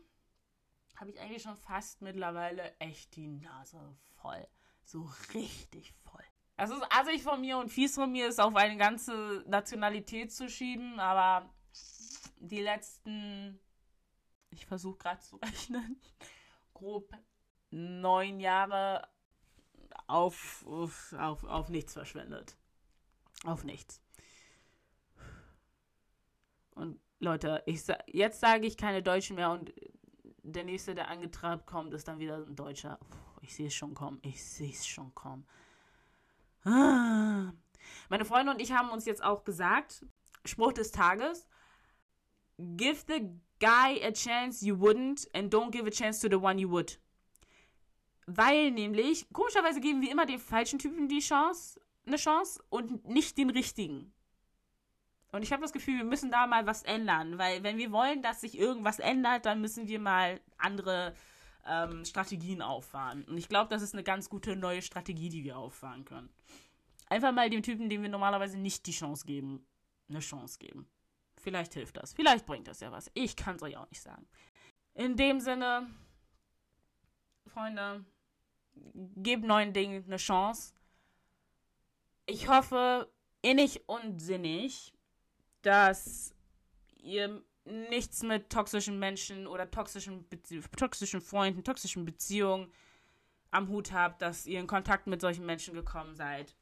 habe 0.96 1.10
ich 1.10 1.20
eigentlich 1.20 1.42
schon 1.42 1.56
fast 1.56 2.02
mittlerweile 2.02 2.78
echt 2.78 3.16
die 3.16 3.26
Nase 3.26 3.96
voll. 4.20 4.46
So 4.84 5.10
richtig 5.34 5.92
voll. 6.04 6.24
Das 6.56 6.70
ist 6.70 6.82
assig 6.90 7.22
von 7.22 7.40
mir 7.40 7.56
und 7.56 7.70
fies 7.70 7.94
von 7.94 8.12
mir, 8.12 8.28
es 8.28 8.38
auf 8.38 8.54
eine 8.54 8.76
ganze 8.76 9.42
Nationalität 9.46 10.30
zu 10.30 10.48
schieben, 10.48 11.00
aber 11.00 11.48
die 12.36 12.60
letzten, 12.60 13.58
ich 14.50 14.66
versuche 14.66 14.98
gerade 14.98 15.20
zu 15.20 15.36
rechnen, 15.42 16.00
grob 16.74 17.14
neun 17.70 18.40
Jahre 18.40 19.08
auf, 20.06 20.66
auf, 20.66 21.14
auf 21.14 21.68
nichts 21.68 21.94
verschwendet. 21.94 22.56
Auf 23.44 23.64
nichts. 23.64 24.02
Und 26.80 26.98
Leute, 27.18 27.62
ich 27.66 27.82
jetzt 28.06 28.40
sage 28.40 28.66
ich 28.66 28.76
keine 28.76 29.02
Deutschen 29.02 29.36
mehr 29.36 29.50
und 29.50 29.72
der 30.42 30.64
nächste, 30.64 30.94
der 30.94 31.08
angetrabt 31.08 31.66
kommt, 31.66 31.92
ist 31.92 32.08
dann 32.08 32.18
wieder 32.18 32.38
ein 32.38 32.56
Deutscher. 32.56 32.98
Ich 33.42 33.54
sehe 33.54 33.66
es 33.66 33.74
schon 33.74 33.94
kommen. 33.94 34.18
Ich 34.22 34.42
sehe 34.42 34.70
es 34.70 34.86
schon 34.86 35.14
kommen. 35.14 35.46
Ah. 36.64 37.52
Meine 38.08 38.24
Freunde 38.24 38.52
und 38.52 38.60
ich 38.60 38.72
haben 38.72 38.90
uns 38.90 39.04
jetzt 39.04 39.22
auch 39.22 39.44
gesagt, 39.44 40.06
Spruch 40.44 40.72
des 40.72 40.90
Tages, 40.90 41.46
give 42.58 43.04
the 43.08 43.28
guy 43.60 44.02
a 44.02 44.12
chance 44.12 44.64
you 44.64 44.74
wouldn't 44.74 45.28
and 45.34 45.52
don't 45.52 45.70
give 45.70 45.86
a 45.86 45.90
chance 45.90 46.20
to 46.20 46.28
the 46.28 46.42
one 46.42 46.58
you 46.58 46.70
would. 46.70 46.98
Weil 48.26 48.70
nämlich, 48.70 49.26
komischerweise 49.32 49.80
geben 49.80 50.00
wir 50.00 50.10
immer 50.10 50.24
den 50.24 50.38
falschen 50.38 50.78
Typen 50.78 51.08
die 51.08 51.20
Chance, 51.20 51.80
eine 52.06 52.16
Chance 52.16 52.62
und 52.70 53.06
nicht 53.06 53.36
den 53.36 53.50
richtigen. 53.50 54.14
Und 55.32 55.42
ich 55.42 55.52
habe 55.52 55.62
das 55.62 55.72
Gefühl, 55.72 55.98
wir 55.98 56.04
müssen 56.04 56.30
da 56.30 56.46
mal 56.46 56.66
was 56.66 56.82
ändern, 56.82 57.38
weil 57.38 57.62
wenn 57.62 57.78
wir 57.78 57.92
wollen, 57.92 58.20
dass 58.22 58.40
sich 58.40 58.58
irgendwas 58.58 58.98
ändert, 58.98 59.46
dann 59.46 59.60
müssen 59.60 59.86
wir 59.86 60.00
mal 60.00 60.40
andere 60.58 61.14
ähm, 61.66 62.04
Strategien 62.04 62.62
auffahren. 62.62 63.24
Und 63.24 63.38
ich 63.38 63.48
glaube, 63.48 63.68
das 63.70 63.82
ist 63.82 63.94
eine 63.94 64.02
ganz 64.02 64.28
gute 64.28 64.56
neue 64.56 64.82
Strategie, 64.82 65.28
die 65.28 65.44
wir 65.44 65.56
auffahren 65.56 66.04
können. 66.04 66.30
Einfach 67.08 67.32
mal 67.32 67.50
dem 67.50 67.62
Typen, 67.62 67.88
dem 67.88 68.02
wir 68.02 68.08
normalerweise 68.08 68.58
nicht 68.58 68.86
die 68.86 68.92
Chance 68.92 69.24
geben, 69.24 69.64
eine 70.08 70.20
Chance 70.20 70.58
geben. 70.58 70.88
Vielleicht 71.36 71.74
hilft 71.74 71.96
das. 71.96 72.12
Vielleicht 72.12 72.46
bringt 72.46 72.68
das 72.68 72.80
ja 72.80 72.92
was. 72.92 73.10
Ich 73.14 73.36
kann 73.36 73.56
es 73.56 73.62
euch 73.62 73.76
auch 73.76 73.88
nicht 73.90 74.02
sagen. 74.02 74.26
In 74.94 75.16
dem 75.16 75.40
Sinne, 75.40 75.88
Freunde, 77.46 78.04
gebt 79.16 79.44
neuen 79.44 79.72
Dingen 79.72 80.04
eine 80.04 80.16
Chance. 80.16 80.74
Ich 82.26 82.48
hoffe 82.48 83.10
innig 83.42 83.88
und 83.88 84.20
sinnig, 84.20 84.92
dass 85.62 86.34
ihr 86.96 87.42
nichts 87.64 88.22
mit 88.22 88.50
toxischen 88.50 88.98
Menschen 88.98 89.46
oder 89.46 89.70
toxischen, 89.70 90.28
Bezie 90.28 90.60
toxischen 90.76 91.20
Freunden, 91.20 91.64
toxischen 91.64 92.04
Beziehungen 92.04 92.72
am 93.50 93.68
Hut 93.68 93.92
habt, 93.92 94.22
dass 94.22 94.46
ihr 94.46 94.60
in 94.60 94.66
Kontakt 94.66 95.06
mit 95.06 95.20
solchen 95.20 95.46
Menschen 95.46 95.74
gekommen 95.74 96.14
seid. 96.14 96.54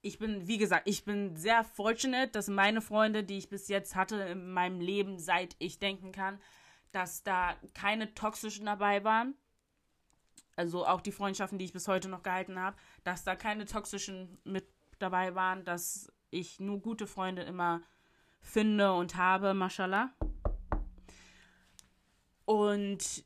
Ich 0.00 0.18
bin, 0.18 0.48
wie 0.48 0.58
gesagt, 0.58 0.88
ich 0.88 1.04
bin 1.04 1.36
sehr 1.36 1.62
fortunate, 1.62 2.32
dass 2.32 2.48
meine 2.48 2.80
Freunde, 2.80 3.22
die 3.22 3.38
ich 3.38 3.48
bis 3.48 3.68
jetzt 3.68 3.94
hatte 3.94 4.16
in 4.16 4.52
meinem 4.52 4.80
Leben, 4.80 5.18
seit 5.18 5.54
ich 5.58 5.78
denken 5.78 6.10
kann, 6.10 6.40
dass 6.90 7.22
da 7.22 7.54
keine 7.74 8.12
toxischen 8.14 8.66
dabei 8.66 9.04
waren. 9.04 9.34
Also 10.56 10.86
auch 10.86 11.00
die 11.00 11.12
Freundschaften, 11.12 11.58
die 11.58 11.64
ich 11.64 11.72
bis 11.72 11.88
heute 11.88 12.08
noch 12.08 12.22
gehalten 12.22 12.58
habe, 12.58 12.76
dass 13.04 13.24
da 13.24 13.36
keine 13.36 13.64
toxischen 13.64 14.38
mit 14.44 14.66
dabei 14.98 15.34
waren, 15.34 15.64
dass 15.64 16.12
ich 16.32 16.58
nur 16.58 16.80
gute 16.80 17.06
Freunde 17.06 17.42
immer 17.42 17.82
finde 18.40 18.92
und 18.94 19.14
habe, 19.16 19.54
mashallah. 19.54 20.12
Und 22.44 23.24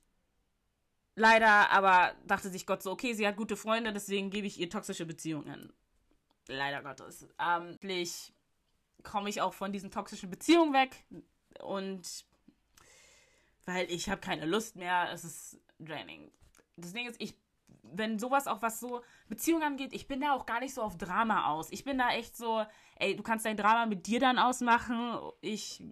leider 1.14 1.71
aber 1.71 2.14
dachte 2.27 2.51
sich 2.51 2.66
Gott 2.66 2.83
so, 2.83 2.90
okay, 2.90 3.14
sie 3.14 3.27
hat 3.27 3.37
gute 3.37 3.57
Freunde, 3.57 3.92
deswegen 3.92 4.31
gebe 4.31 4.47
ich 4.47 4.61
ihr 4.61 4.69
toxische 4.69 5.07
Beziehungen. 5.07 5.73
Leider 6.49 6.83
Gottes. 6.83 7.27
Ähm, 7.40 7.79
komme 9.03 9.31
ich 9.31 9.40
auch 9.40 9.55
von 9.55 9.73
diesen 9.73 9.90
toxischen 9.90 10.31
Beziehungen 10.31 10.73
weg 10.73 11.05
und 11.61 12.25
weil 13.64 13.90
ich 13.90 14.09
habe 14.09 14.21
keine 14.21 14.47
Lust 14.47 14.77
mehr, 14.77 15.11
es 15.12 15.25
ist 15.25 15.61
draining. 15.81 16.31
Das 16.77 16.92
Ding 16.92 17.09
ist, 17.09 17.21
ich 17.21 17.35
wenn 17.92 18.18
sowas 18.18 18.46
auch 18.46 18.62
was 18.62 18.81
so 18.81 19.03
Beziehungen 19.29 19.62
angeht, 19.62 19.92
ich 19.92 20.09
bin 20.09 20.20
da 20.20 20.33
auch 20.33 20.46
gar 20.46 20.61
nicht 20.61 20.75
so 20.75 20.83
auf 20.83 20.96
Drama 20.96 21.46
aus. 21.49 21.70
Ich 21.70 21.85
bin 21.85 21.99
da 21.99 22.11
echt 22.11 22.37
so, 22.37 22.64
ey, 22.96 23.16
du 23.16 23.22
kannst 23.22 23.46
dein 23.46 23.57
Drama 23.57 23.87
mit 23.87 24.07
dir 24.07 24.20
dann 24.20 24.38
ausmachen, 24.38 25.18
ich 25.40 25.83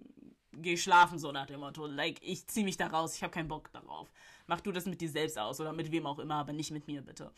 gehe 0.51 0.77
schlafen, 0.77 1.19
so 1.19 1.31
nach 1.31 1.45
dem 1.45 1.59
Motto. 1.59 1.85
Like, 1.85 2.19
ich 2.21 2.47
zieh 2.47 2.63
mich 2.63 2.77
da 2.77 2.87
raus, 2.87 3.15
ich 3.15 3.23
habe 3.23 3.31
keinen 3.31 3.47
Bock 3.47 3.71
darauf. 3.71 4.11
Mach 4.47 4.61
du 4.61 4.71
das 4.71 4.85
mit 4.85 5.01
dir 5.01 5.09
selbst 5.09 5.37
aus 5.37 5.59
oder 5.59 5.73
mit 5.73 5.91
wem 5.91 6.05
auch 6.05 6.19
immer, 6.19 6.35
aber 6.35 6.53
nicht 6.53 6.71
mit 6.71 6.87
mir, 6.87 7.01
bitte. 7.01 7.31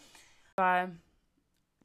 Weil 0.55 0.99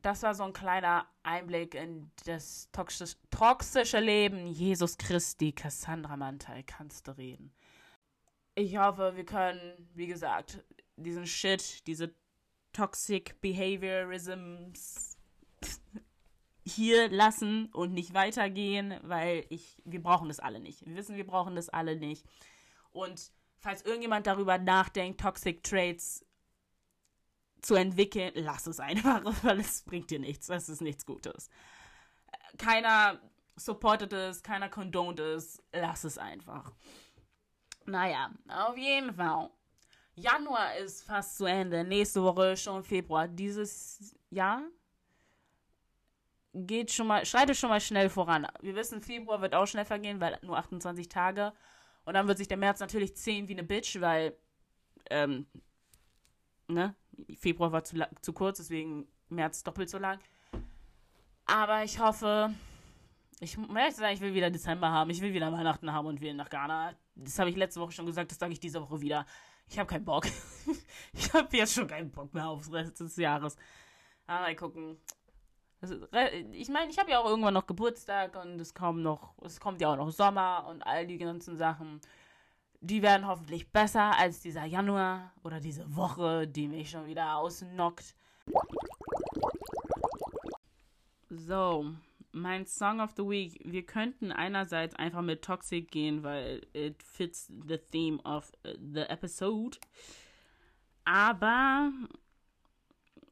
das 0.02 0.22
war 0.22 0.35
so 0.35 0.42
ein 0.42 0.52
kleiner 0.52 1.06
Einblick 1.22 1.74
in 1.74 2.11
das 2.26 2.68
toxisch, 2.72 3.16
toxische 3.30 4.00
Leben 4.00 4.46
Jesus 4.46 4.98
Christi. 4.98 5.52
Cassandra 5.52 6.16
Mantai, 6.16 6.62
kannst 6.64 7.08
du 7.08 7.16
reden. 7.16 7.52
Ich 8.54 8.76
hoffe, 8.76 9.12
wir 9.16 9.24
können, 9.24 9.88
wie 9.94 10.06
gesagt, 10.06 10.62
diesen 10.96 11.26
Shit, 11.26 11.87
diese 11.87 12.14
Toxic 12.72 13.40
Behaviorisms 13.40 15.16
hier 16.64 17.08
lassen 17.11 17.66
und 17.72 17.92
nicht 17.92 18.14
weitergehen, 18.14 18.98
weil 19.02 19.44
ich, 19.48 19.82
wir 19.85 20.02
brauchen 20.02 20.28
das 20.28 20.40
alle 20.40 20.61
nicht. 20.61 20.87
Wir 20.87 20.96
wissen, 20.96 21.16
wir 21.16 21.26
brauchen 21.26 21.56
das 21.56 21.68
alle 21.68 21.96
nicht. 21.96 22.24
Und 22.92 23.32
falls 23.58 23.82
irgendjemand 23.82 24.26
darüber 24.26 24.58
nachdenkt, 24.58 25.20
Toxic 25.20 25.62
Traits 25.62 26.24
zu 27.61 27.74
entwickeln, 27.74 28.32
lass 28.35 28.66
es 28.66 28.80
einfach, 28.80 29.22
weil 29.42 29.61
es 29.61 29.82
bringt 29.82 30.11
dir 30.11 30.18
nichts. 30.18 30.46
Das 30.48 30.68
ist 30.68 30.82
nichts 30.82 31.06
Gutes. 31.06 31.50
Keiner 32.58 33.20
supportet 33.56 34.12
es, 34.12 34.42
keiner 34.42 34.68
condoned 34.68 35.20
es, 35.20 35.62
lass 35.72 36.04
es 36.04 36.18
einfach. 36.18 36.72
Naja, 37.87 38.30
auf 38.48 38.76
jeden 38.76 39.14
Fall. 39.14 39.50
Januar 40.14 40.77
ist 40.77 41.05
fast 41.05 41.37
zu 41.37 41.46
Ende. 41.46 41.85
Nächste 41.85 42.22
Woche 42.22 42.57
schon 42.57 42.83
Februar. 42.85 43.29
Dieses 43.29 44.14
Jahr 44.31 44.62
geht 46.55 46.90
schon 46.90 47.07
mal, 47.07 47.25
schreitet 47.25 47.57
schon 47.57 47.70
mal 47.70 47.81
schnell 47.81 48.11
voran. 48.11 48.46
Wir 48.61 48.75
wissen, 48.75 49.01
Februar 49.01 49.40
wird 49.40 49.55
auch 49.55 49.66
schnell 49.66 49.85
vergehen, 49.85 50.20
weil 50.20 50.38
nur 50.42 50.59
28 50.59 51.09
Tage. 51.09 51.53
Und 52.05 52.14
dann 52.14 52.29
wird 52.29 52.38
sich 52.38 52.48
der 52.48 52.57
März 52.57 52.81
natürlich 52.81 53.16
zählen 53.16 53.48
wie 53.48 53.53
eine 53.53 53.62
Bitch, 53.62 54.01
weil, 54.01 54.37
ähm, 55.11 55.46
ne? 56.68 56.94
Februar 57.38 57.72
war 57.72 57.85
zu, 57.85 57.96
zu 58.20 58.33
kurz, 58.33 58.59
deswegen 58.59 59.07
März 59.29 59.62
doppelt 59.62 59.88
so 59.88 59.98
lang. 59.98 60.18
Aber 61.44 61.85
ich 61.85 61.98
hoffe, 61.98 62.53
ich, 63.40 63.57
ich 63.57 64.20
will 64.20 64.35
wieder 64.35 64.51
Dezember 64.51 64.90
haben, 64.90 65.11
ich 65.11 65.20
will 65.20 65.33
wieder 65.33 65.53
Weihnachten 65.53 65.92
haben 65.92 66.07
und 66.07 66.20
wir 66.20 66.35
nach 66.35 66.48
Ghana. 66.48 66.94
Das 67.14 67.38
habe 67.38 67.51
ich 67.51 67.57
letzte 67.57 67.81
Woche 67.81 67.92
schon 67.92 68.07
gesagt, 68.07 68.31
das 68.31 68.38
sage 68.38 68.53
ich 68.53 68.61
diese 68.61 68.81
Woche 68.81 69.01
wieder. 69.01 69.27
Ich 69.68 69.79
habe 69.79 69.88
keinen 69.88 70.05
Bock. 70.05 70.27
ich 71.12 71.33
habe 71.33 71.57
jetzt 71.57 71.75
schon 71.75 71.87
keinen 71.87 72.11
Bock 72.11 72.33
mehr 72.35 72.48
aufs 72.48 72.72
Rest 72.72 73.01
des 73.01 73.16
Jahres. 73.16 73.57
Aber 74.27 74.40
mal 74.40 74.57
gucken. 74.57 74.98
ich 76.53 76.68
meine, 76.68 76.90
ich 76.90 76.98
habe 76.98 77.11
ja 77.11 77.20
auch 77.20 77.29
irgendwann 77.29 77.55
noch 77.55 77.66
Geburtstag 77.66 78.37
und 78.37 78.61
es 78.61 78.75
kommt 78.75 79.03
noch, 79.03 79.35
es 79.42 79.61
kommt 79.61 79.81
ja 79.81 79.92
auch 79.92 79.96
noch 79.96 80.11
Sommer 80.11 80.66
und 80.68 80.83
all 80.83 81.07
die 81.07 81.18
ganzen 81.18 81.57
Sachen. 81.57 82.01
Die 82.81 83.03
werden 83.03 83.27
hoffentlich 83.27 83.70
besser 83.70 84.16
als 84.18 84.40
dieser 84.40 84.64
Januar 84.64 85.33
oder 85.44 85.61
diese 85.61 85.94
Woche, 85.94 86.48
die 86.48 86.68
mich 86.68 86.90
schon 86.90 87.07
wieder 87.07 87.37
ausnockt. 87.37 88.14
So, 91.31 91.94
mein 92.33 92.66
Song 92.66 93.01
of 93.01 93.11
the 93.16 93.23
Week. 93.23 93.61
Wir 93.64 93.85
könnten 93.85 94.33
einerseits 94.33 94.95
einfach 94.97 95.23
mit 95.23 95.42
Toxic 95.42 95.90
gehen, 95.90 96.23
weil 96.23 96.62
it 96.73 97.03
fits 97.03 97.47
the 97.68 97.79
theme 97.79 98.21
of 98.25 98.53
uh, 98.66 98.75
the 98.92 99.03
episode. 99.03 99.79
Aber 101.05 101.92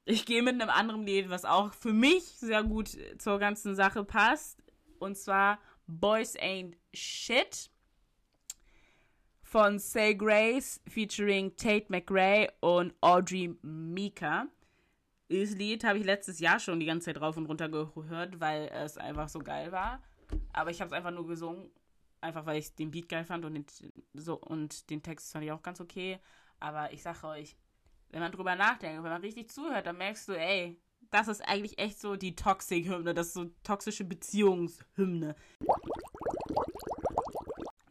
ich 0.05 0.27
gehe 0.27 0.43
mit 0.43 0.61
einem 0.61 0.71
anderen 0.71 1.05
Lied, 1.05 1.31
was 1.31 1.45
auch 1.45 1.73
für 1.73 1.93
mich 1.93 2.25
sehr 2.25 2.63
gut 2.63 2.97
zur 3.19 3.39
ganzen 3.39 3.75
Sache 3.75 4.05
passt. 4.05 4.63
Und 4.99 5.17
zwar 5.17 5.59
Boys 5.87 6.37
Ain't 6.37 6.77
Shit 6.93 7.71
von 9.43 9.79
Say 9.79 10.15
Grace 10.15 10.81
featuring 10.87 11.57
Tate 11.57 11.87
McRae 11.89 12.49
und 12.61 12.95
Audrey 13.01 13.57
Mika. 13.63 14.47
Dieses 15.31 15.57
Lied 15.57 15.85
habe 15.85 15.99
ich 15.99 16.05
letztes 16.05 16.41
Jahr 16.41 16.59
schon 16.59 16.81
die 16.81 16.87
ganze 16.87 17.07
Zeit 17.07 17.21
rauf 17.21 17.37
und 17.37 17.47
runter 17.47 17.69
gehört, 17.69 18.41
weil 18.41 18.69
es 18.75 18.99
einfach 18.99 19.29
so 19.29 19.39
geil 19.39 19.71
war. 19.71 20.03
Aber 20.53 20.71
ich 20.71 20.81
habe 20.81 20.89
es 20.89 20.93
einfach 20.93 21.13
nur 21.13 21.27
gesungen, 21.27 21.71
einfach 22.21 22.47
weil 22.47 22.59
ich 22.59 22.75
den 22.75 22.91
Beat 22.91 23.09
geil 23.09 23.25
fand 23.25 23.45
und 23.45 23.55
den, 23.55 23.65
so, 24.15 24.35
und 24.35 24.91
den 24.91 25.03
Text 25.03 25.33
fand 25.33 25.45
ich 25.45 25.53
auch 25.53 25.63
ganz 25.63 25.81
okay. 25.81 26.19
Aber 26.59 26.93
ich 26.93 27.03
sage 27.03 27.27
euch, 27.29 27.57
wenn 28.11 28.21
man 28.21 28.33
drüber 28.33 28.57
nachdenkt, 28.57 29.05
wenn 29.05 29.11
man 29.11 29.23
richtig 29.23 29.51
zuhört, 29.51 29.87
dann 29.87 29.99
merkst 29.99 30.29
du, 30.29 30.33
ey, 30.33 30.81
das 31.13 31.29
ist 31.29 31.43
eigentlich 31.43 31.79
echt 31.79 32.01
so 32.01 32.17
die 32.17 32.35
Toxic-Hymne, 32.35 33.15
das 33.15 33.29
ist 33.29 33.35
so 33.35 33.51
toxische 33.63 34.05
Beziehungshymne. 34.05 35.37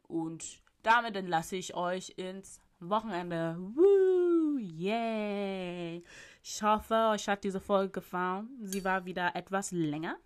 Und 0.10 0.62
damit 0.84 1.15
entlasse 1.15 1.56
ich 1.56 1.73
euch 1.73 2.13
ins 2.17 2.60
Wochenende. 2.80 3.58
Woo, 3.60 4.58
yay! 4.58 6.04
Ich 6.51 6.63
hoffe, 6.63 7.09
euch 7.12 7.27
hat 7.27 7.43
diese 7.43 7.59
Folge 7.59 7.91
gefallen. 7.91 8.49
Sie 8.63 8.83
war 8.83 9.05
wieder 9.05 9.35
etwas 9.35 9.69
länger. 9.69 10.17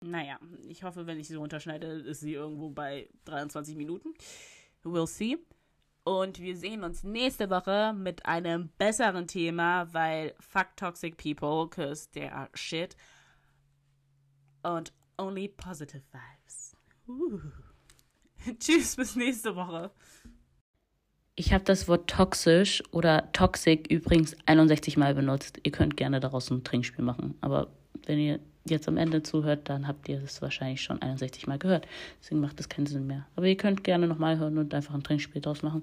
Naja, 0.00 0.40
ich 0.66 0.82
hoffe, 0.82 1.06
wenn 1.06 1.20
ich 1.20 1.28
sie 1.28 1.36
unterschneide, 1.36 1.86
ist 1.86 2.18
sie 2.18 2.34
irgendwo 2.34 2.70
bei 2.70 3.08
23 3.26 3.76
Minuten. 3.76 4.12
We'll 4.82 5.06
see. 5.06 5.38
Und 6.02 6.40
wir 6.40 6.56
sehen 6.56 6.82
uns 6.82 7.04
nächste 7.04 7.48
Woche 7.48 7.94
mit 7.96 8.26
einem 8.26 8.70
besseren 8.76 9.28
Thema, 9.28 9.86
weil 9.94 10.34
fuck 10.40 10.76
toxic 10.76 11.16
people, 11.16 11.70
cause 11.70 12.10
they 12.10 12.28
are 12.28 12.50
shit. 12.54 12.96
Und 14.64 14.92
only 15.16 15.46
positive 15.46 16.02
vibes. 16.10 16.76
Uh. 17.06 17.38
Tschüss, 18.58 18.96
bis 18.96 19.14
nächste 19.14 19.54
Woche. 19.54 19.92
Ich 21.34 21.54
habe 21.54 21.64
das 21.64 21.88
Wort 21.88 22.10
toxisch 22.10 22.82
oder 22.90 23.32
toxic 23.32 23.90
übrigens 23.90 24.36
61 24.44 24.98
Mal 24.98 25.14
benutzt. 25.14 25.58
Ihr 25.62 25.72
könnt 25.72 25.96
gerne 25.96 26.20
daraus 26.20 26.50
ein 26.50 26.62
Trinkspiel 26.62 27.04
machen. 27.04 27.34
Aber 27.40 27.68
wenn 28.04 28.18
ihr 28.18 28.38
jetzt 28.66 28.86
am 28.86 28.98
Ende 28.98 29.22
zuhört, 29.22 29.70
dann 29.70 29.88
habt 29.88 30.10
ihr 30.10 30.22
es 30.22 30.42
wahrscheinlich 30.42 30.82
schon 30.82 31.00
61 31.00 31.46
Mal 31.46 31.58
gehört. 31.58 31.86
Deswegen 32.20 32.42
macht 32.42 32.58
das 32.58 32.68
keinen 32.68 32.86
Sinn 32.86 33.06
mehr. 33.06 33.26
Aber 33.34 33.46
ihr 33.46 33.56
könnt 33.56 33.82
gerne 33.82 34.06
nochmal 34.06 34.38
hören 34.38 34.58
und 34.58 34.74
einfach 34.74 34.94
ein 34.94 35.02
Trinkspiel 35.02 35.40
draus 35.40 35.62
machen. 35.62 35.82